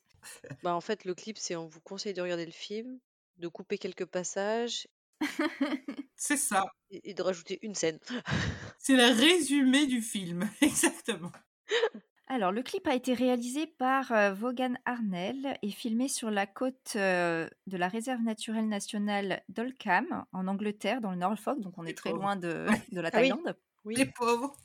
[0.63, 2.99] Bah, en fait, le clip, c'est on vous conseille de regarder le film,
[3.37, 4.87] de couper quelques passages
[6.15, 6.63] C'est ça.
[6.89, 7.99] et, et de rajouter une scène.
[8.79, 10.49] C'est le résumé du film.
[10.61, 11.31] Exactement.
[12.29, 16.93] Alors, le clip a été réalisé par euh, Vaughan Arnell et filmé sur la côte
[16.97, 21.97] euh, de la réserve naturelle nationale d'Olcam, en Angleterre, dans le Norfolk, donc on est
[21.97, 23.29] très loin de, de la Ah oui.
[23.29, 23.57] Thaïlande.
[23.85, 24.57] Oui, Les pauvres.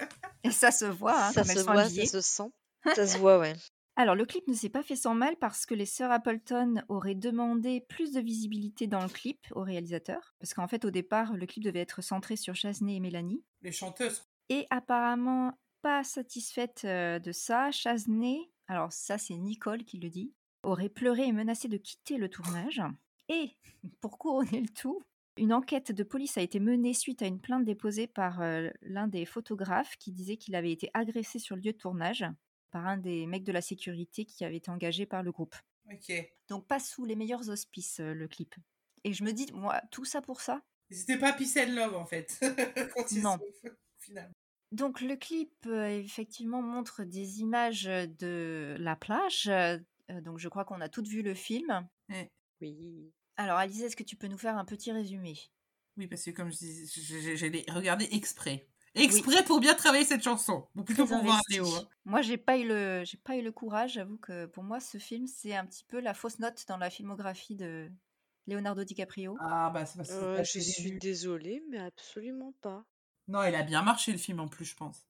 [0.42, 2.07] Et ça se voit, hein, ça comme se elles sont voit, habillées.
[2.07, 2.51] ça se sent.
[2.96, 3.53] Ça se voit, ouais.
[3.94, 7.14] Alors, le clip ne s'est pas fait sans mal parce que les sœurs Appleton auraient
[7.14, 10.35] demandé plus de visibilité dans le clip au réalisateur.
[10.40, 13.44] Parce qu'en fait, au départ, le clip devait être centré sur Chasney et Mélanie.
[13.61, 14.25] Les chanteuses.
[14.48, 20.88] Et apparemment, pas satisfaite de ça, Chasney, alors ça c'est Nicole qui le dit, aurait
[20.88, 22.83] pleuré et menacé de quitter le tournage.
[23.29, 23.57] Et,
[24.01, 25.03] pour couronner le tout,
[25.37, 29.09] une enquête de police a été menée suite à une plainte déposée par euh, l'un
[29.09, 32.25] des photographes qui disait qu'il avait été agressé sur le lieu de tournage
[32.71, 35.55] par un des mecs de la sécurité qui avait été engagé par le groupe.
[35.90, 36.12] Ok.
[36.49, 38.55] Donc pas sous les meilleurs auspices euh, le clip.
[39.05, 40.62] Et je me dis, moi, tout ça pour ça?
[40.90, 42.38] C'était pas Peace and Love en fait.
[42.95, 43.38] Quand ils Non.
[43.38, 44.12] sont-.
[44.73, 49.49] Donc le clip euh, effectivement montre des images de la plage.
[49.49, 49.79] euh,
[50.23, 51.87] donc je crois qu'on a toutes vu le film.
[52.61, 53.13] Oui.
[53.37, 55.39] Alors Alizé, est-ce que tu peux nous faire un petit résumé?
[55.97, 58.67] Oui, parce que comme je dis, je- je- je l'ai regardé exprès.
[58.95, 60.67] Exprès pour bien travailler cette chanson.
[60.75, 61.41] Ou plutôt Très pour voir.
[61.49, 61.67] Léo.
[61.67, 61.89] hein.
[62.05, 63.95] Moi, j'ai pas eu le, j'ai pas eu le courage.
[63.95, 66.91] J'avoue que pour moi, ce film, c'est un petit peu la fausse note dans la
[66.91, 67.91] filmographie de
[68.47, 69.37] Leonardo DiCaprio.
[69.41, 72.85] Ah bah c'est parce que c'est Euh, pas je suis désolée, mais absolument pas.
[73.29, 75.07] Non, il a bien marché le film en plus, je pense.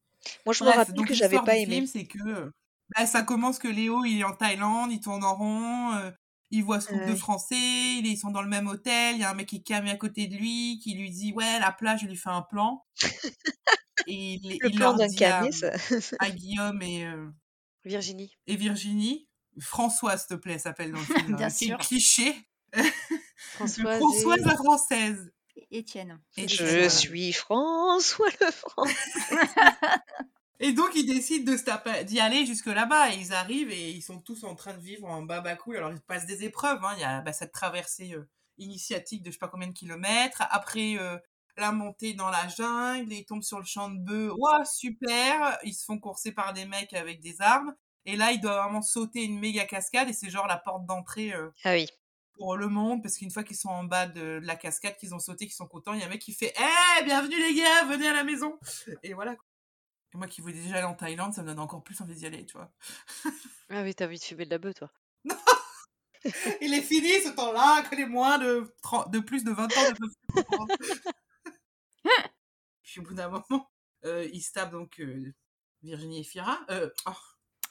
[0.46, 1.74] Moi, je me rappelle donc que j'avais pas aimé.
[1.76, 2.52] film, c'est que
[2.96, 6.10] bah, ça commence que Léo, il est en Thaïlande, il tourne en rond, euh,
[6.50, 7.14] il voit ce groupe de.
[7.16, 9.90] Français, ils sont dans le même hôtel, il y a un mec qui est camé
[9.90, 12.84] à côté de lui, qui lui dit ouais la plage, il lui fait un plan.
[14.06, 15.70] Et il, Le il plan leur dit à, camé, ça.
[16.18, 17.28] à Guillaume et, euh,
[17.84, 18.34] Virginie.
[18.46, 19.28] et Virginie,
[19.60, 21.36] François s'il te plaît, elle s'appelle dans le film.
[21.36, 21.78] Bien hein, sûr.
[21.78, 22.34] cliché.
[23.36, 23.98] Françoise.
[23.98, 25.32] Françoise et- la française.
[25.70, 26.20] Étienne.
[26.36, 26.88] Et Je voilà.
[26.90, 28.94] suis François le Français.
[30.60, 33.12] Et donc, ils décident de se d'y aller jusque là-bas.
[33.12, 35.76] Et ils arrivent et ils sont tous en train de vivre en baba cool.
[35.76, 36.84] Alors, ils passent des épreuves.
[36.84, 36.92] hein.
[36.96, 40.42] Il y a bah, cette traversée euh, initiatique de je sais pas combien de kilomètres.
[40.50, 41.18] Après, euh,
[41.56, 43.12] la montée dans la jungle.
[43.12, 44.32] Ils tombent sur le champ de bœufs.
[44.36, 47.74] Waouh, super Ils se font courser par des mecs avec des armes.
[48.04, 50.08] Et là, ils doivent vraiment sauter une méga cascade.
[50.08, 51.88] Et c'est genre la porte d'entrée euh, Ah oui.
[52.42, 53.02] Pour le monde.
[53.02, 55.54] Parce qu'une fois qu'ils sont en bas de, de la cascade, qu'ils ont sauté, qu'ils
[55.54, 58.12] sont contents, il y a un mec qui fait Eh, bienvenue les gars, venez à
[58.12, 58.58] la maison
[59.04, 59.36] Et voilà.
[59.36, 59.44] quoi.
[60.12, 62.26] Et moi qui voulais déjà aller en Thaïlande, ça me donne encore plus envie d'y
[62.26, 62.72] aller, tu vois.
[63.70, 64.90] Ah oui, t'as envie de fumer de la bœuf, toi.
[66.60, 69.90] Il est fini ce temps-là, que les moins de, 30 de plus de 20 ans
[69.90, 70.66] ne peuvent.
[72.82, 73.70] Puis au bout d'un moment,
[74.04, 75.32] euh, il se tape donc euh,
[75.80, 76.58] Virginie et Fira.
[76.70, 77.12] Euh, oh.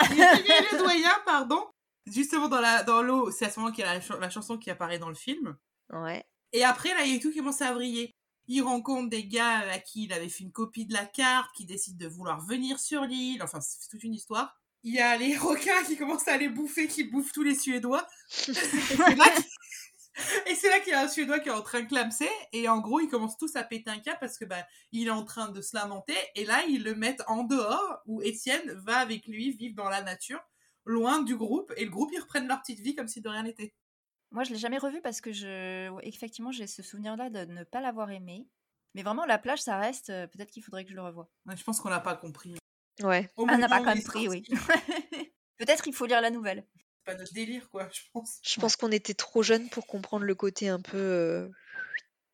[0.10, 1.67] Virginie et le doyen, pardon.
[2.07, 4.29] Justement dans la dans l'eau, c'est à ce moment qu'il y a la, ch- la
[4.29, 5.55] chanson qui apparaît dans le film.
[5.91, 6.23] Ouais.
[6.53, 8.15] Et après, là, il y a tout qui commence à vriller.
[8.47, 11.65] Il rencontre des gars à qui il avait fait une copie de la carte, qui
[11.65, 13.41] décident de vouloir venir sur l'île.
[13.43, 14.57] Enfin, c'est toute une histoire.
[14.83, 18.05] Il y a les requins qui commencent à les bouffer, qui bouffent tous les Suédois.
[20.45, 22.29] Et c'est là qu'il- y a un Suédois qui est en train de clamser.
[22.51, 25.11] Et en gros, ils commencent tous à péter un câble parce que bah, il est
[25.11, 26.15] en train de se lamenter.
[26.35, 30.01] Et là, ils le mettent en dehors, où Étienne va avec lui vivre dans la
[30.01, 30.41] nature,
[30.85, 31.71] loin du groupe.
[31.77, 33.73] Et le groupe, ils reprennent leur petite vie comme si de rien n'était.
[34.31, 37.81] Moi, je l'ai jamais revu parce que je, effectivement, j'ai ce souvenir-là de ne pas
[37.81, 38.47] l'avoir aimé.
[38.95, 40.09] Mais vraiment, la plage, ça reste.
[40.09, 41.29] euh, Peut-être qu'il faudrait que je le revoie.
[41.45, 42.55] Ouais, Je pense qu'on l'a pas compris.
[43.01, 43.29] Ouais.
[43.37, 44.43] Au on n'a pas compris, oui.
[45.57, 46.65] Peut-être il faut lire la nouvelle.
[46.75, 48.39] c'est pas notre délire, quoi, je pense.
[48.43, 51.49] Je pense qu'on était trop jeunes pour comprendre le côté un peu, euh,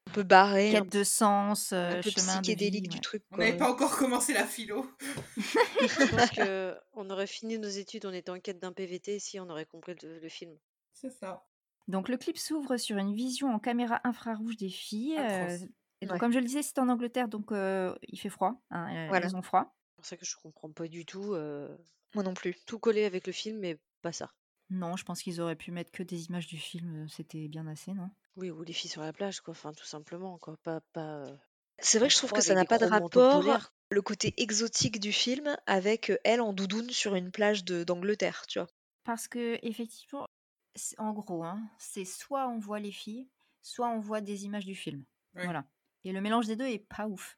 [0.08, 3.02] un peu barré, Quête de sens, un euh, peu chemin de psychédélique vie, du ouais.
[3.02, 3.24] truc.
[3.32, 4.89] On n'avait pas encore commencé la philo.
[5.39, 9.39] Je pense que on aurait fini nos études, on était en quête d'un PVT si
[9.39, 10.56] on aurait compris le, le film.
[10.93, 11.46] C'est ça.
[11.88, 15.17] Donc le clip s'ouvre sur une vision en caméra infrarouge des filles.
[15.20, 15.58] Euh,
[16.02, 16.20] et donc, Ouais.
[16.20, 18.62] comme je le disais, c'est en Angleterre, donc euh, il fait froid.
[18.72, 19.28] hein, Voilà.
[19.28, 19.74] Ils ont froid.
[19.89, 21.34] C'est pour ça que je comprends pas du tout.
[21.34, 21.76] euh,
[22.13, 22.56] Moi non plus.
[22.65, 24.32] tout collé avec le film, mais pas ça.
[24.69, 27.03] Non, je pense qu'ils auraient pu mettre que des images du film.
[27.03, 28.10] euh, C'était bien assez, non?
[28.36, 29.51] Oui, ou les filles sur la plage, quoi.
[29.51, 30.58] Enfin, tout simplement, quoi.
[30.63, 31.25] Pas, pas.
[31.25, 31.36] euh,
[31.80, 35.13] C'est vrai que je trouve que ça n'a pas de rapport, le côté exotique du
[35.13, 38.67] film, avec euh, elle en doudoune sur une plage d'Angleterre, tu vois?
[39.06, 40.27] Parce que effectivement,
[40.97, 43.30] en gros, hein, c'est soit on voit les filles,
[43.62, 45.06] soit on voit des images du film.
[45.34, 45.65] Voilà.
[46.03, 47.38] Et le mélange des deux est pas ouf.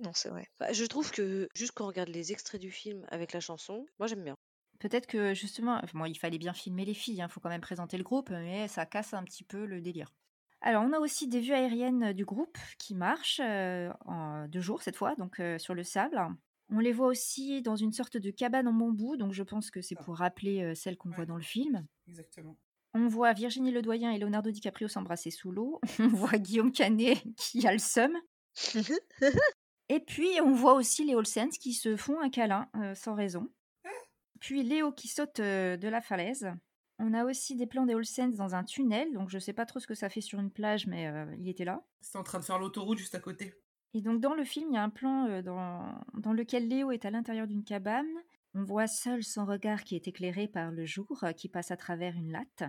[0.00, 0.48] Non, c'est vrai.
[0.58, 3.86] Bah, je trouve que juste quand on regarde les extraits du film avec la chanson,
[3.98, 4.36] moi j'aime bien.
[4.78, 7.60] Peut-être que justement, enfin, bon, il fallait bien filmer les filles, il faut quand même
[7.60, 10.12] présenter le groupe, mais ça casse un petit peu le délire.
[10.60, 14.82] Alors, on a aussi des vues aériennes du groupe qui marchent euh, en deux jours
[14.82, 16.20] cette fois, donc euh, sur le sable.
[16.70, 19.80] On les voit aussi dans une sorte de cabane en bambou, donc je pense que
[19.82, 20.02] c'est Ah.
[20.02, 21.16] pour rappeler euh, celle qu'on Ouais.
[21.16, 21.86] voit dans le film.
[22.08, 22.56] Exactement.
[22.94, 25.80] On voit Virginie Ledoyen et Leonardo DiCaprio s'embrasser sous l'eau.
[26.00, 28.16] On voit Guillaume Canet qui a le seum.
[29.88, 33.48] Et puis, on voit aussi les Olsens qui se font un câlin euh, sans raison.
[34.46, 36.48] Puis Léo qui saute euh, de la falaise.
[36.98, 39.80] On a aussi des plans des Olsens dans un tunnel, donc je sais pas trop
[39.80, 41.84] ce que ça fait sur une plage, mais euh, il était là.
[42.00, 43.52] C'était en train de faire l'autoroute juste à côté.
[43.92, 46.92] Et donc dans le film, il y a un plan euh, dans, dans lequel Léo
[46.92, 48.06] est à l'intérieur d'une cabane.
[48.54, 51.76] On voit seul son regard qui est éclairé par le jour euh, qui passe à
[51.76, 52.62] travers une latte.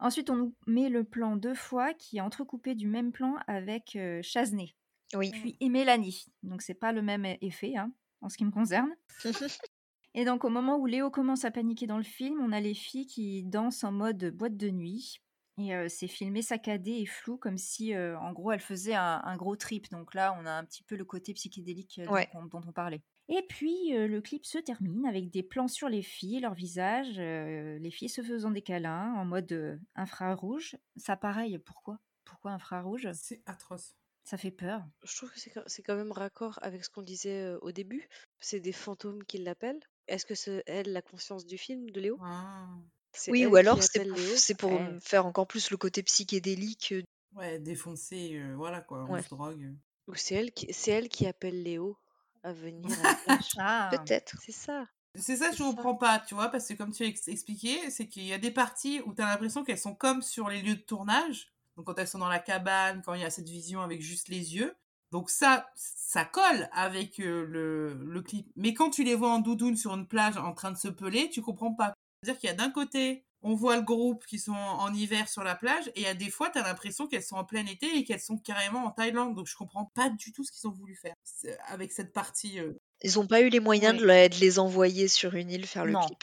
[0.00, 3.96] Ensuite, on nous met le plan deux fois qui est entrecoupé du même plan avec
[3.96, 4.74] euh, Chasney.
[5.14, 5.30] Oui.
[5.30, 6.26] puis et Mélanie.
[6.42, 8.94] Donc c'est pas le même effet hein, en ce qui me concerne.
[10.18, 12.74] Et donc au moment où Léo commence à paniquer dans le film, on a les
[12.74, 15.20] filles qui dansent en mode boîte de nuit.
[15.58, 19.20] Et euh, c'est filmé saccadé et flou, comme si, euh, en gros, elle faisait un,
[19.24, 19.88] un gros trip.
[19.92, 22.28] Donc là, on a un petit peu le côté psychédélique euh, dont, Ouais.
[22.50, 23.00] dont on parlait.
[23.28, 27.14] Et puis, euh, le clip se termine avec des plans sur les filles, leur visage,
[27.18, 30.76] euh, les filles se faisant des câlins en mode euh, infrarouge.
[30.96, 32.00] Ça, pareil, pourquoi?
[32.24, 33.08] Pourquoi infrarouge?
[33.14, 33.94] C'est atroce.
[34.24, 34.84] Ça fait peur.
[35.04, 38.08] Je trouve que c'est quand- c'est quand même raccord avec ce qu'on disait au début.
[38.40, 39.80] C'est des fantômes qui l'appellent.
[40.08, 42.18] Est-ce que c'est elle la conscience du film de Léo?
[42.22, 42.66] Ah.
[43.12, 44.34] C'est Oui, elle ou alors qui c'est appelle pour, Léo?
[44.36, 44.98] c'est pour Ouais.
[45.00, 46.92] faire encore plus le côté psychédélique.
[46.92, 47.02] euh,
[47.34, 49.22] Ouais, défoncé, euh, voilà quoi, on Ouais.
[49.22, 49.74] se drogue.
[50.06, 51.96] Ou c'est elle qui c'est elle qui appelle Léo
[52.42, 53.48] à venir à la plage.
[53.58, 54.36] Ah Peut-être.
[54.42, 54.86] C'est ça.
[55.14, 55.74] C'est ça que C'est je ça.
[55.74, 58.38] comprends pas, tu vois, parce que comme tu as ex- expliqué, c'est qu'il y a
[58.38, 61.52] des parties où tu as l'impression qu'elles sont comme sur les lieux de tournage.
[61.76, 64.28] Donc quand elles sont dans la cabane, quand il y a cette vision avec juste
[64.28, 64.74] les yeux.
[65.12, 68.46] Donc ça, ça colle avec euh, le, le clip.
[68.56, 71.30] Mais quand tu les vois en doudoune sur une plage en train de se peler,
[71.30, 71.94] tu comprends pas.
[72.22, 75.44] C'est-à-dire qu'il y a d'un côté, on voit le groupe qui sont en hiver sur
[75.44, 77.64] la plage, et il y a des fois, tu as l'impression qu'elles sont en plein
[77.66, 79.34] été et qu'elles sont carrément en Thaïlande.
[79.36, 81.14] Donc je comprends pas du tout ce qu'ils ont voulu faire
[81.68, 82.58] avec cette partie.
[82.58, 84.04] euh, Ils n'ont pas eu les moyens de,
[84.40, 86.00] les envoyer sur une île faire le Non.
[86.00, 86.18] clip.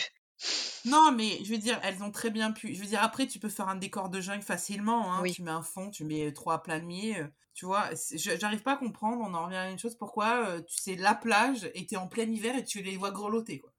[0.85, 2.75] Non, mais je veux dire, elles ont très bien pu.
[2.75, 5.11] Je veux dire, après, tu peux faire un décor de jungle facilement.
[5.13, 5.21] Hein.
[5.23, 5.31] Oui.
[5.33, 7.19] Tu mets un fond, tu mets trois palmiers.
[7.19, 9.23] euh, Tu vois, j'arrive pas à comprendre.
[9.27, 9.95] On en revient à une chose.
[9.97, 13.11] Pourquoi euh, tu sais la plage et t'es en plein hiver et tu les vois
[13.11, 13.73] grelotter, quoi.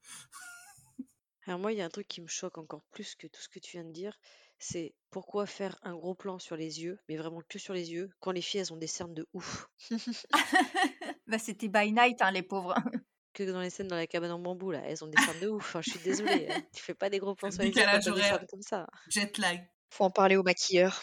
[1.47, 3.49] Alors moi, il y a un truc qui me choque encore plus que tout ce
[3.49, 4.19] que tu viens de dire,
[4.59, 8.11] c'est pourquoi faire un gros plan sur les yeux, mais vraiment que sur les yeux,
[8.19, 9.69] quand les filles, elles ont des cernes de ouf?
[11.29, 12.75] bah, C'était by night, hein, les pauvres.
[13.37, 15.49] Que dans les scènes dans la cabane en bambou, là, elles ont des cernes de
[15.49, 15.63] ouf.
[15.63, 16.49] Enfin, je suis désolée.
[16.51, 16.63] hein.
[16.75, 18.87] Tu fais pas des gros plans sur les cernes comme ça.
[19.11, 19.63] Jet lag.
[19.91, 21.03] Faut en parler au maquilleur.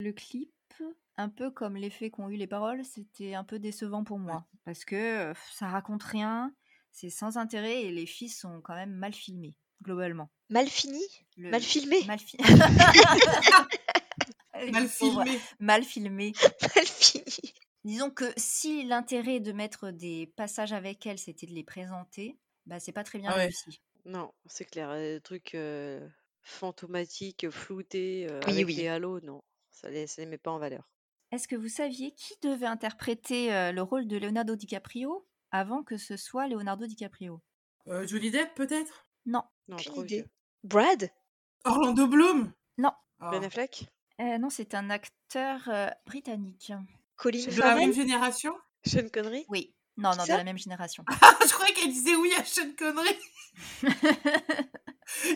[0.00, 0.50] Le clip,
[1.18, 4.46] un peu comme l'effet qu'ont eu les paroles, c'était un peu décevant pour moi.
[4.64, 4.96] Parce que
[5.30, 6.54] euh, ça raconte rien,
[6.90, 10.30] c'est sans intérêt et les filles sont quand même mal filmées, globalement.
[10.48, 11.02] Mal fini
[11.36, 12.38] Le- Mal filmé Mal, fi-
[14.72, 15.38] Mal filmé.
[15.60, 16.32] Mal filmé.
[16.74, 17.52] Mal fini.
[17.88, 22.78] Disons que si l'intérêt de mettre des passages avec elles, c'était de les présenter, bah
[22.80, 23.44] c'est pas très bien Ah ouais.
[23.44, 23.80] réussi.
[24.04, 24.92] Non, c'est clair.
[24.94, 26.06] Des trucs euh,
[26.42, 28.74] fantomatiques, floutés, euh, Oui, avec oui.
[28.74, 29.42] les halos, non.
[29.70, 30.90] Ça les, ça les met pas en valeur.
[31.32, 35.96] Est-ce que vous saviez qui devait interpréter euh, le rôle de Leonardo DiCaprio avant que
[35.96, 37.40] ce soit Leonardo DiCaprio?
[37.86, 39.08] Euh, Johnny Depp, peut-être?
[39.24, 40.04] Non, Non, trop.
[40.62, 41.10] Brad?
[41.64, 42.52] Orlando Bloom?
[42.76, 43.30] Non, Ah.
[43.30, 43.86] Ben Affleck?
[44.20, 46.72] Euh, non, c'est un acteur euh, britannique.
[47.18, 48.54] Colin De la Farrell même génération?
[48.86, 49.44] Sean Connery?
[49.50, 51.04] Oui, non, non, de la même génération.
[51.46, 53.16] Je croyais qu'elle disait oui à Sean Connery.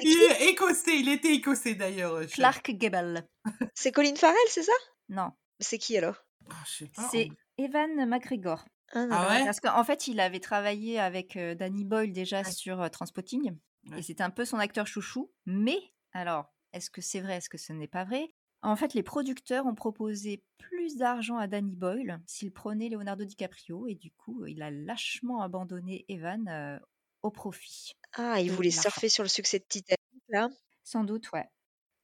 [0.03, 2.15] Il est écossais, il était écossais d'ailleurs.
[2.15, 2.27] euh.
[2.27, 3.27] Clark Gable.
[3.75, 4.73] C'est Colin Farrell, c'est ça?
[5.09, 6.17] Non, C'est qui alors?
[6.51, 8.65] Ah, c'est Evan McGregor.
[8.93, 9.45] Ah, Ah ouais?
[9.45, 12.53] Parce qu'en fait, il avait travaillé avec euh, Danny Boyle déjà Ouais.
[12.53, 13.57] sur euh, Transpotting.
[13.91, 13.99] Ouais.
[13.99, 15.33] Et c'était un peu son acteur chouchou.
[15.47, 15.79] Mais,
[16.13, 18.29] alors, est-ce que c'est vrai, est-ce que ce n'est pas vrai?
[18.65, 23.89] En fait, les producteurs ont proposé plus d'argent à Danny Boyle s'il prenait Leonardo DiCaprio.
[23.89, 26.79] Et du coup, il a lâchement abandonné Evan euh,
[27.23, 27.95] au profit.
[28.13, 30.49] Ah, il voulait surfer sur le succès de Titanic, là.
[30.85, 31.49] Sans doute, ouais.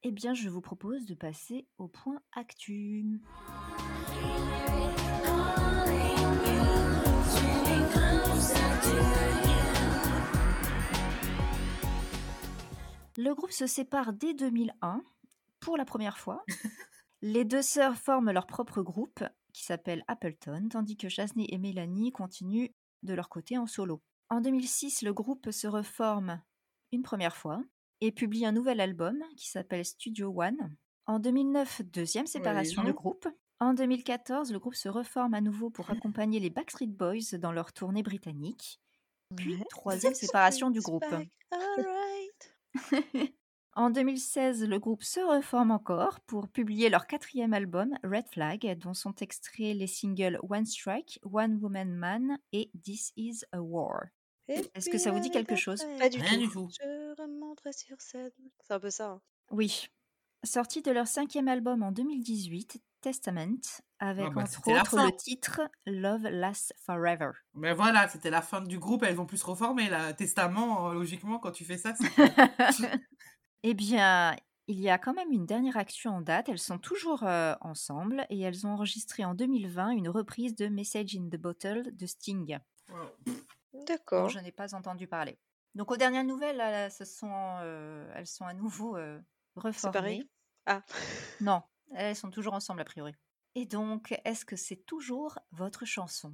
[0.03, 3.05] Eh bien, je vous propose de passer au point actu.
[13.17, 15.03] Le groupe se sépare dès 2001
[15.59, 16.43] pour la première fois.
[17.21, 22.11] Les deux sœurs forment leur propre groupe qui s'appelle Appleton, tandis que Chasney et Mélanie
[22.11, 22.69] continuent
[23.03, 24.01] de leur côté en solo.
[24.29, 26.41] En 2006, le groupe se reforme
[26.91, 27.61] une première fois
[28.01, 30.75] et publie un nouvel album qui s'appelle Studio One.
[31.07, 32.87] En 2009, deuxième séparation Oui.
[32.87, 33.27] de groupe.
[33.59, 37.73] En 2014, le groupe se reforme à nouveau pour accompagner les Backstreet Boys dans leur
[37.73, 38.79] tournée britannique.
[39.35, 41.03] Puis, troisième séparation du groupe.
[43.75, 48.93] En 2016, le groupe se reforme encore pour publier leur quatrième album, Red Flag, dont
[48.93, 54.05] sont extraits les singles One Strike, One Woman Man et This Is a War.
[54.47, 55.83] Est-ce que ça vous dit quelque chose?
[55.99, 56.39] Pas du Rien tout.
[56.39, 56.69] du tout.
[56.81, 58.31] Je remonterai sur scène.
[58.65, 59.09] C'est un peu ça.
[59.11, 59.21] hein.
[59.51, 59.87] Oui.
[60.43, 63.59] Sorti de leur cinquième album en 2018, Testament,
[63.99, 67.31] avec Ah bah, entre autres le titre Love Lasts Forever.
[67.53, 69.89] Mais voilà, c'était la fin du groupe, elles vont plus se reformer.
[69.89, 70.13] Là.
[70.13, 72.07] Testament, euh, logiquement, quand tu fais ça, c'est
[73.63, 74.35] eh bien,
[74.67, 76.49] il y a quand même une dernière actu en date.
[76.49, 81.15] Elles sont toujours euh, ensemble et elles ont enregistré en 2020 une reprise de Message
[81.15, 82.59] in the Bottle de Sting.
[82.89, 82.97] Wow.
[83.25, 84.29] dont D'accord.
[84.29, 85.39] je n'ai pas entendu parler.
[85.75, 89.19] Donc aux dernières nouvelles, elles, sont, euh, elles sont à nouveau euh,
[89.55, 90.29] reformées.
[90.65, 90.83] Ah.
[91.41, 91.63] Non,
[91.95, 93.13] elles sont toujours ensemble a priori.
[93.55, 96.33] Et donc, est-ce que c'est toujours votre chanson?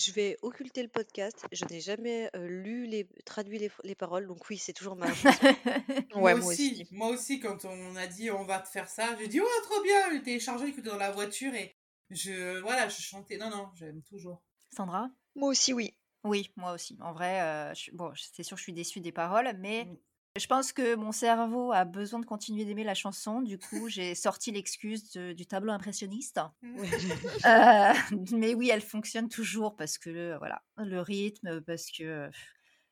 [0.00, 1.44] Je vais occulter le podcast.
[1.52, 5.12] Je n'ai jamais euh, lu les traduit les, les paroles, donc oui, c'est toujours ma
[5.12, 5.28] chanson.
[6.14, 9.14] Ouais, moi, moi aussi, moi aussi, quand on a dit on va te faire ça,
[9.18, 11.76] j'ai dit oh trop bien, j'ai téléchargé, écouté dans la voiture et
[12.08, 13.36] je voilà, je chantais.
[13.36, 14.42] Non non, j'aime toujours.
[14.74, 15.10] Sandra?
[15.34, 15.94] Moi aussi, oui.
[16.24, 16.96] Oui, moi aussi.
[17.00, 19.96] En vrai, euh, je bon, c'est sûr, je suis déçue des paroles, mais Mm.
[20.38, 23.42] Je pense que mon cerveau a besoin de continuer d'aimer la chanson.
[23.42, 26.40] Du coup, j'ai sorti l'excuse de- du tableau impressionniste.
[27.46, 27.92] Euh,
[28.32, 32.30] mais oui, elle fonctionne toujours parce que le, voilà, le rythme, parce que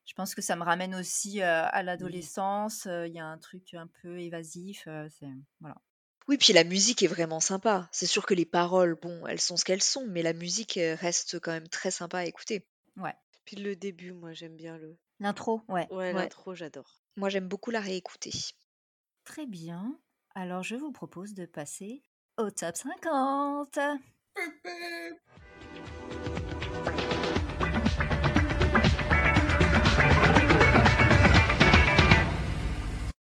[0.06, 2.86] je pense que ça me ramène aussi euh, à l'adolescence.
[2.86, 4.84] euh, Il y a un truc un peu évasif.
[4.86, 5.26] euh, c'est
[5.60, 5.76] voilà.
[6.28, 7.88] Oui, puis la musique est vraiment sympa.
[7.92, 11.38] C'est sûr que les paroles, bon, elles sont ce qu'elles sont, mais la musique reste
[11.40, 12.66] quand même très sympa à écouter.
[12.96, 13.14] Ouais.
[13.44, 14.96] Puis le début, moi j'aime bien le.
[15.20, 15.86] L'intro, ouais.
[15.90, 16.12] Ouais, Ouais.
[16.12, 17.02] l'intro, j'adore.
[17.16, 18.30] Moi, j'aime beaucoup la réécouter.
[19.24, 19.98] Très bien.
[20.34, 22.02] Alors, je vous propose de passer
[22.36, 23.78] au top 50.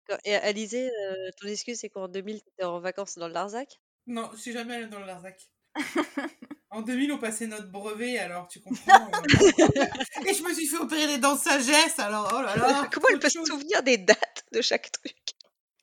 [0.07, 3.79] Quand- Et Alizé, euh, ton excuse, c'est qu'en 2000, t'étais en vacances dans le Larzac?
[4.07, 5.49] Non, je suis jamais allée dans le Larzac.
[6.71, 8.93] En 2000, on passait notre brevet, alors tu comprends.
[8.93, 9.07] euh.
[10.27, 12.87] Et je me suis fait opérer les dents de sagesse, alors oh là là.
[12.91, 15.15] Comment elle peut se souvenir des dates de chaque truc?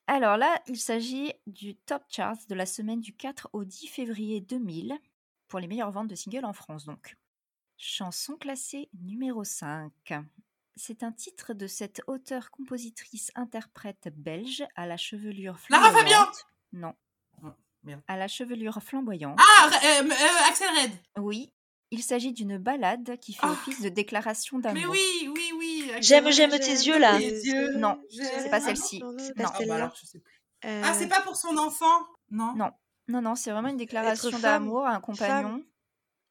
[0.06, 4.40] Alors là, il s'agit du top chart de la semaine du 4 au 10 février
[4.40, 4.96] 2000
[5.48, 7.16] pour les meilleures ventes de singles en France donc.
[7.76, 9.90] Chanson classée numéro 5.
[10.76, 16.26] C'est un titre de cette auteure-compositrice-interprète belge à la chevelure Lara flamboyante.
[16.26, 16.94] Fabian Non.
[17.86, 18.02] Merde.
[18.08, 19.38] À la chevelure flamboyante.
[19.40, 20.90] Ah, euh, euh, Axel Red.
[21.18, 21.52] Oui,
[21.92, 23.52] il s'agit d'une ballade qui fait Ah.
[23.52, 24.80] office de déclaration d'amour.
[24.82, 25.90] Mais oui, oui, oui.
[26.00, 27.16] J'aime, j'aime tes yeux, là.
[27.18, 28.98] tes yeux, Non, c'est pas Ah, celle-ci.
[29.00, 29.92] non, C'est non, pas Ah, bah.
[30.64, 32.00] Euh, Ah, c'est pas pour son enfant?
[32.30, 32.54] Non.
[32.56, 32.70] Non.
[33.08, 35.64] Non, non, c'est vraiment une déclaration d'amour à un compagnon.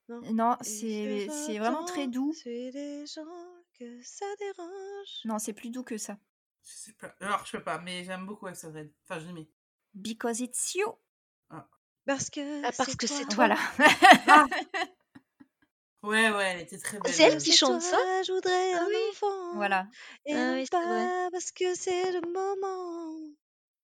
[0.09, 0.21] Non.
[0.33, 2.33] Non, c'est vraiment très doux.
[2.33, 3.23] suis des gens
[3.79, 5.21] que ça dérange.
[5.23, 6.17] Non, c'est plus doux que ça.
[6.63, 7.15] Je sais pas.
[7.21, 8.91] Alors, je peux pas, mais j'aime beaucoup Axel Red.
[9.03, 9.47] Enfin, je l'aimais.
[9.93, 10.85] Because it's you.
[12.05, 13.47] Parce que Ah, parce que c'est toi.
[13.47, 13.57] Voilà.
[16.03, 17.11] Ouais, ouais, elle était très belle.
[17.11, 17.97] C'est elle qui chante ça?
[18.27, 18.95] Je voudrais Ah un oui.
[19.09, 19.55] enfant.
[19.55, 19.87] voilà.
[20.27, 23.33] Et Ah oui, pas parce que c'est le moment.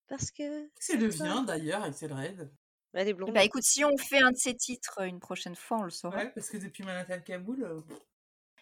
[0.07, 0.69] Parce que.
[0.79, 2.51] C'est le vient d'ailleurs, Axel Red.
[2.93, 3.33] Elle est blonde.
[3.33, 5.89] Bah écoute, si on fait un de ces titres euh, une prochaine fois, on le
[5.89, 6.17] saura.
[6.17, 7.63] Ouais, parce que depuis Manhattan Kaboul.
[7.63, 7.81] euh,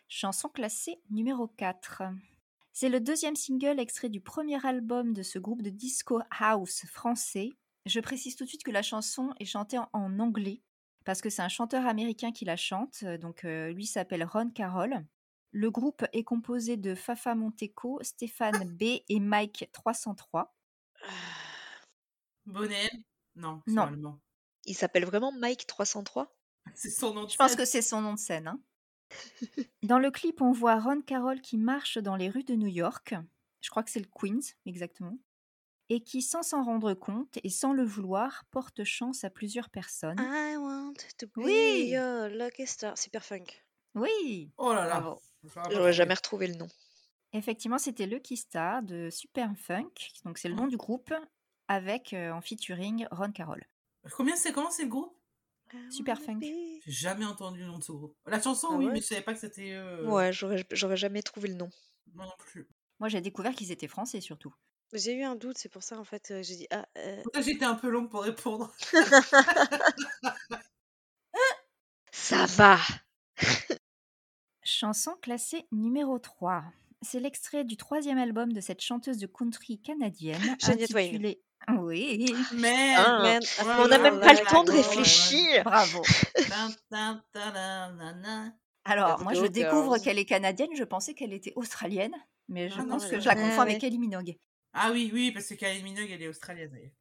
[0.08, 2.04] Chanson classée numéro 4.
[2.72, 7.50] C'est le deuxième single extrait du premier album de ce groupe de disco house français.
[7.86, 10.62] Je précise tout de suite que la chanson est chantée en, en anglais
[11.06, 13.00] parce que c'est un chanteur américain qui la chante.
[13.04, 15.06] euh, Donc euh, lui s'appelle Ron Carroll.
[15.52, 20.56] Le groupe est composé de Fafa Monteco, Stéphane B et Mike 303.
[22.46, 22.90] Bonnet?
[23.36, 23.84] Non, Non.
[23.84, 24.20] allemand.
[24.66, 26.36] Il s'appelle vraiment Mike 303
[26.76, 28.48] C'est son nom de Je pense que c'est son nom de scène.
[28.48, 28.62] hein.
[29.84, 33.16] Dans le clip, on voit Ron Carroll qui marche dans les rues de New York.
[33.62, 35.18] Je crois que c'est le Queens, exactement.
[35.92, 40.20] Et qui, sans s'en rendre compte et sans le vouloir, porte chance à plusieurs personnes.
[40.20, 41.90] I want to be Oui.
[41.90, 42.98] your lucky star.
[42.98, 43.46] Super funk.
[43.96, 45.18] Oui, Oh là là.
[45.72, 46.46] J'aurais jamais trouvé.
[46.46, 46.68] retrouvé le nom.
[47.34, 49.90] effectivement, c'était Lucky Star de Super Funk,
[50.26, 51.12] donc c'est le nom du groupe,
[51.68, 53.66] avec euh, en featuring Ron Carroll.
[54.16, 55.16] Combien c'est Comment c'est le groupe?
[55.92, 56.40] Super funk.
[56.42, 58.16] J'ai jamais entendu le nom de ce groupe.
[58.28, 58.92] La chanson, Ah oui, ouais?
[58.94, 59.72] mais je savais pas que c'était.
[59.74, 61.70] euh, Ouais, j'aurais j'aurais jamais trouvé le nom.
[62.14, 62.68] Moi non plus.
[63.00, 64.54] Moi, j'ai découvert qu'ils étaient français surtout.
[64.94, 66.88] J'ai eu un doute, c'est pour ça en fait, euh, j'ai dit ah.
[66.98, 68.74] euh, j'étais un peu longue pour répondre?
[72.12, 72.78] Ça va
[74.64, 76.64] Chanson classée numéro 3.
[77.02, 81.04] C'est l'extrait du troisième album de cette chanteuse de country canadienne Shania Twain.
[81.04, 81.42] intitulé...
[81.78, 82.96] Oui, Mais.
[82.98, 83.20] Ah.
[83.22, 86.02] Man, Ouais, I On n'a même pas le temps de réfléchir bravo.
[88.86, 90.02] Alors, moi, go, je découvre girls.
[90.02, 90.70] qu'elle est canadienne.
[90.76, 92.16] Je pensais qu'elle était australienne,
[92.48, 93.88] mais je Ah pense que je la confonds Ah avec ouais.
[93.88, 94.36] Ellie Minogue.
[94.74, 96.70] Ah oui, oui, parce que Kylie Minogue, elle est australienne.
[96.72, 96.92] d'ailleurs.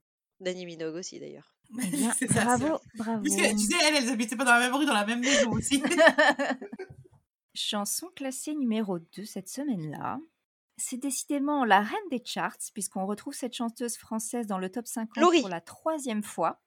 [0.40, 1.54] Danny Minogue aussi d'ailleurs.
[2.32, 3.22] Ça, bravo, bravo.
[3.22, 5.50] Puisque, tu sais, elles, elles habitaient pas dans la même rue, dans la même maison
[5.50, 5.82] aussi.
[7.54, 10.18] Chanson classée numéro 2 cette semaine-là.
[10.76, 15.16] C'est décidément la reine des charts, puisqu'on retrouve cette chanteuse française dans le top 50
[15.16, 15.40] Laurie.
[15.40, 16.60] pour la troisième fois,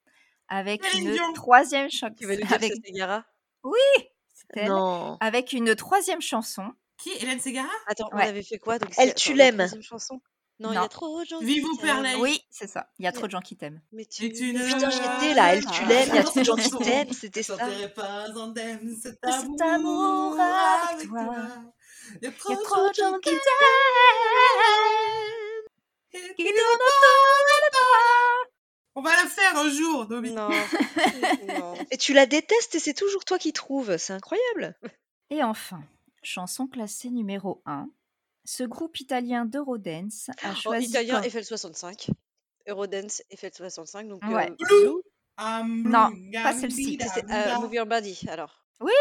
[0.50, 1.34] avec Céline une Dion.
[1.34, 2.14] troisième chanson.
[2.20, 2.72] Tu nous dire Avec...
[2.74, 3.26] que c'est Gara
[3.64, 4.68] c'est elle.
[4.70, 5.18] Non.
[5.22, 6.74] avec une troisième chanson.
[6.98, 7.12] Qui?
[7.22, 8.26] Hélène Ségara Attends, on Ouais.
[8.28, 8.78] avait fait quoi?
[8.80, 9.68] Donc Elle, tu l'aimes.
[10.62, 11.40] Non, il y a trop de gens.
[11.40, 12.20] qui Vive ou t'aiment.
[12.20, 12.88] Oui, c'est ça.
[13.00, 13.82] Il y a trop de gens qui t'aiment.
[13.92, 14.26] Mais tu.
[14.26, 16.56] Et tu ne Putain, j'étais là, elle, tu l'aimes, il y a trop de gens
[16.56, 17.58] qui t'aiment, c'était Je ça.
[17.58, 21.26] chanterai pas indemne cet Cet amour, amour avec toi.
[21.26, 21.64] Il y a
[22.22, 23.40] Il y a trop, trop de gens qui t'aiment.
[26.38, 28.48] qui tournent autour de toi.
[28.94, 30.32] On va la faire un jour, Domi.
[30.32, 30.50] Non.
[31.48, 31.74] non.
[31.92, 33.98] Et tu la détestes et c'est toujours toi qui trouves.
[33.98, 34.76] C'est incroyable.
[35.30, 35.82] Et enfin,
[36.24, 37.88] chanson classée numéro 1.
[38.46, 40.88] Ce groupe italien d'Eurodance a Oh, choisi.
[40.90, 42.10] italien comme- FL65.
[42.68, 44.08] Eurodance FL65.
[44.08, 44.50] Donc, Ouais.
[44.52, 45.02] euh, Blue.
[45.90, 46.12] Non,
[46.44, 46.98] pas celle-ci.
[47.14, 48.64] C'est euh, Move Your Body, alors.
[48.80, 48.92] Oui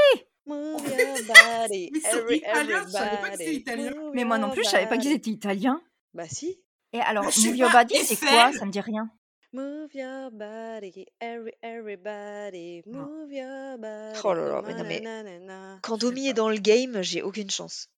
[0.46, 1.90] Move Your Body.
[1.94, 3.94] Ils sont every- italiens, je savais pas que everybody, c'était italien.
[3.94, 5.16] move Mais moi non your plus, je savais pas qu'ils body.
[5.16, 5.82] étaient italiens.
[6.14, 6.60] Bah si.
[6.92, 8.28] Et alors, Je sais Move Your pas, Body, c'est Eiffel.
[8.28, 9.10] quoi Ça me dit rien.
[9.52, 13.00] Move your body, every, everybody, Non.
[13.06, 14.20] move your body.
[14.24, 15.78] Oh là là, mais non, mais-.
[15.82, 17.88] Quand Domi est dans le game, j'ai aucune chance.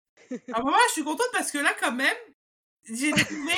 [0.53, 2.17] Ah bah moi, je suis contente parce que là, quand même,
[2.85, 3.53] j'ai trouvé.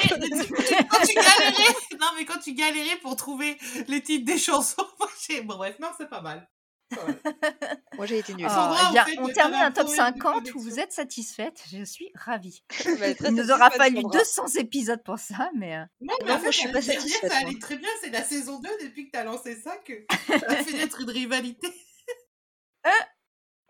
[0.91, 3.57] quand tu galérais, non mais quand tu galérais pour trouver
[3.89, 4.87] les titres des chansons.
[5.45, 6.47] Bon bref, non, c'est pas mal.
[7.97, 8.47] Moi, j'ai été nulle.
[8.49, 11.63] Ah, bien, on termine un top problème de 50 où vous êtes satisfaite.
[11.73, 12.63] Je suis ravie.
[13.01, 14.19] Bah, Il nous aura fallu Sandra.
[14.19, 16.83] 200 épisodes pour ça, mais euh, Non, mais Non, en fait, moi, je suis pas
[16.83, 20.05] satisfaite, Ça allait très bien, c'est la saison 2 depuis que t'as lancé ça que
[20.29, 21.69] ça a fait naître une rivalité.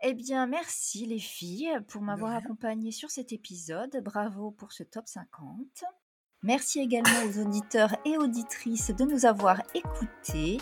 [0.01, 4.01] Eh bien, merci les filles pour m'avoir accompagnée sur cet épisode.
[4.03, 5.83] Bravo pour ce top 50.
[6.43, 10.57] Merci également aux auditeurs et auditrices de nous avoir écoutés.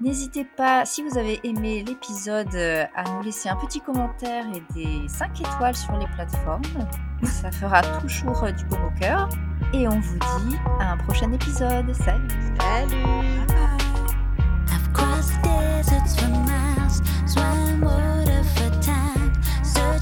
[0.00, 4.62] N'hésitez pas, si vous avez aimé l'épisode, euh, à nous laisser un petit commentaire et
[4.74, 6.62] des 5 étoiles sur les plateformes.
[7.24, 9.28] Ça fera toujours euh, du bon au cœur.
[9.72, 11.92] Et on vous dit à un prochain épisode.
[11.94, 12.28] Salut
[12.60, 13.44] Salut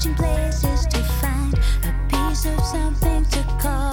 [0.03, 3.92] searching places to find a piece of something to call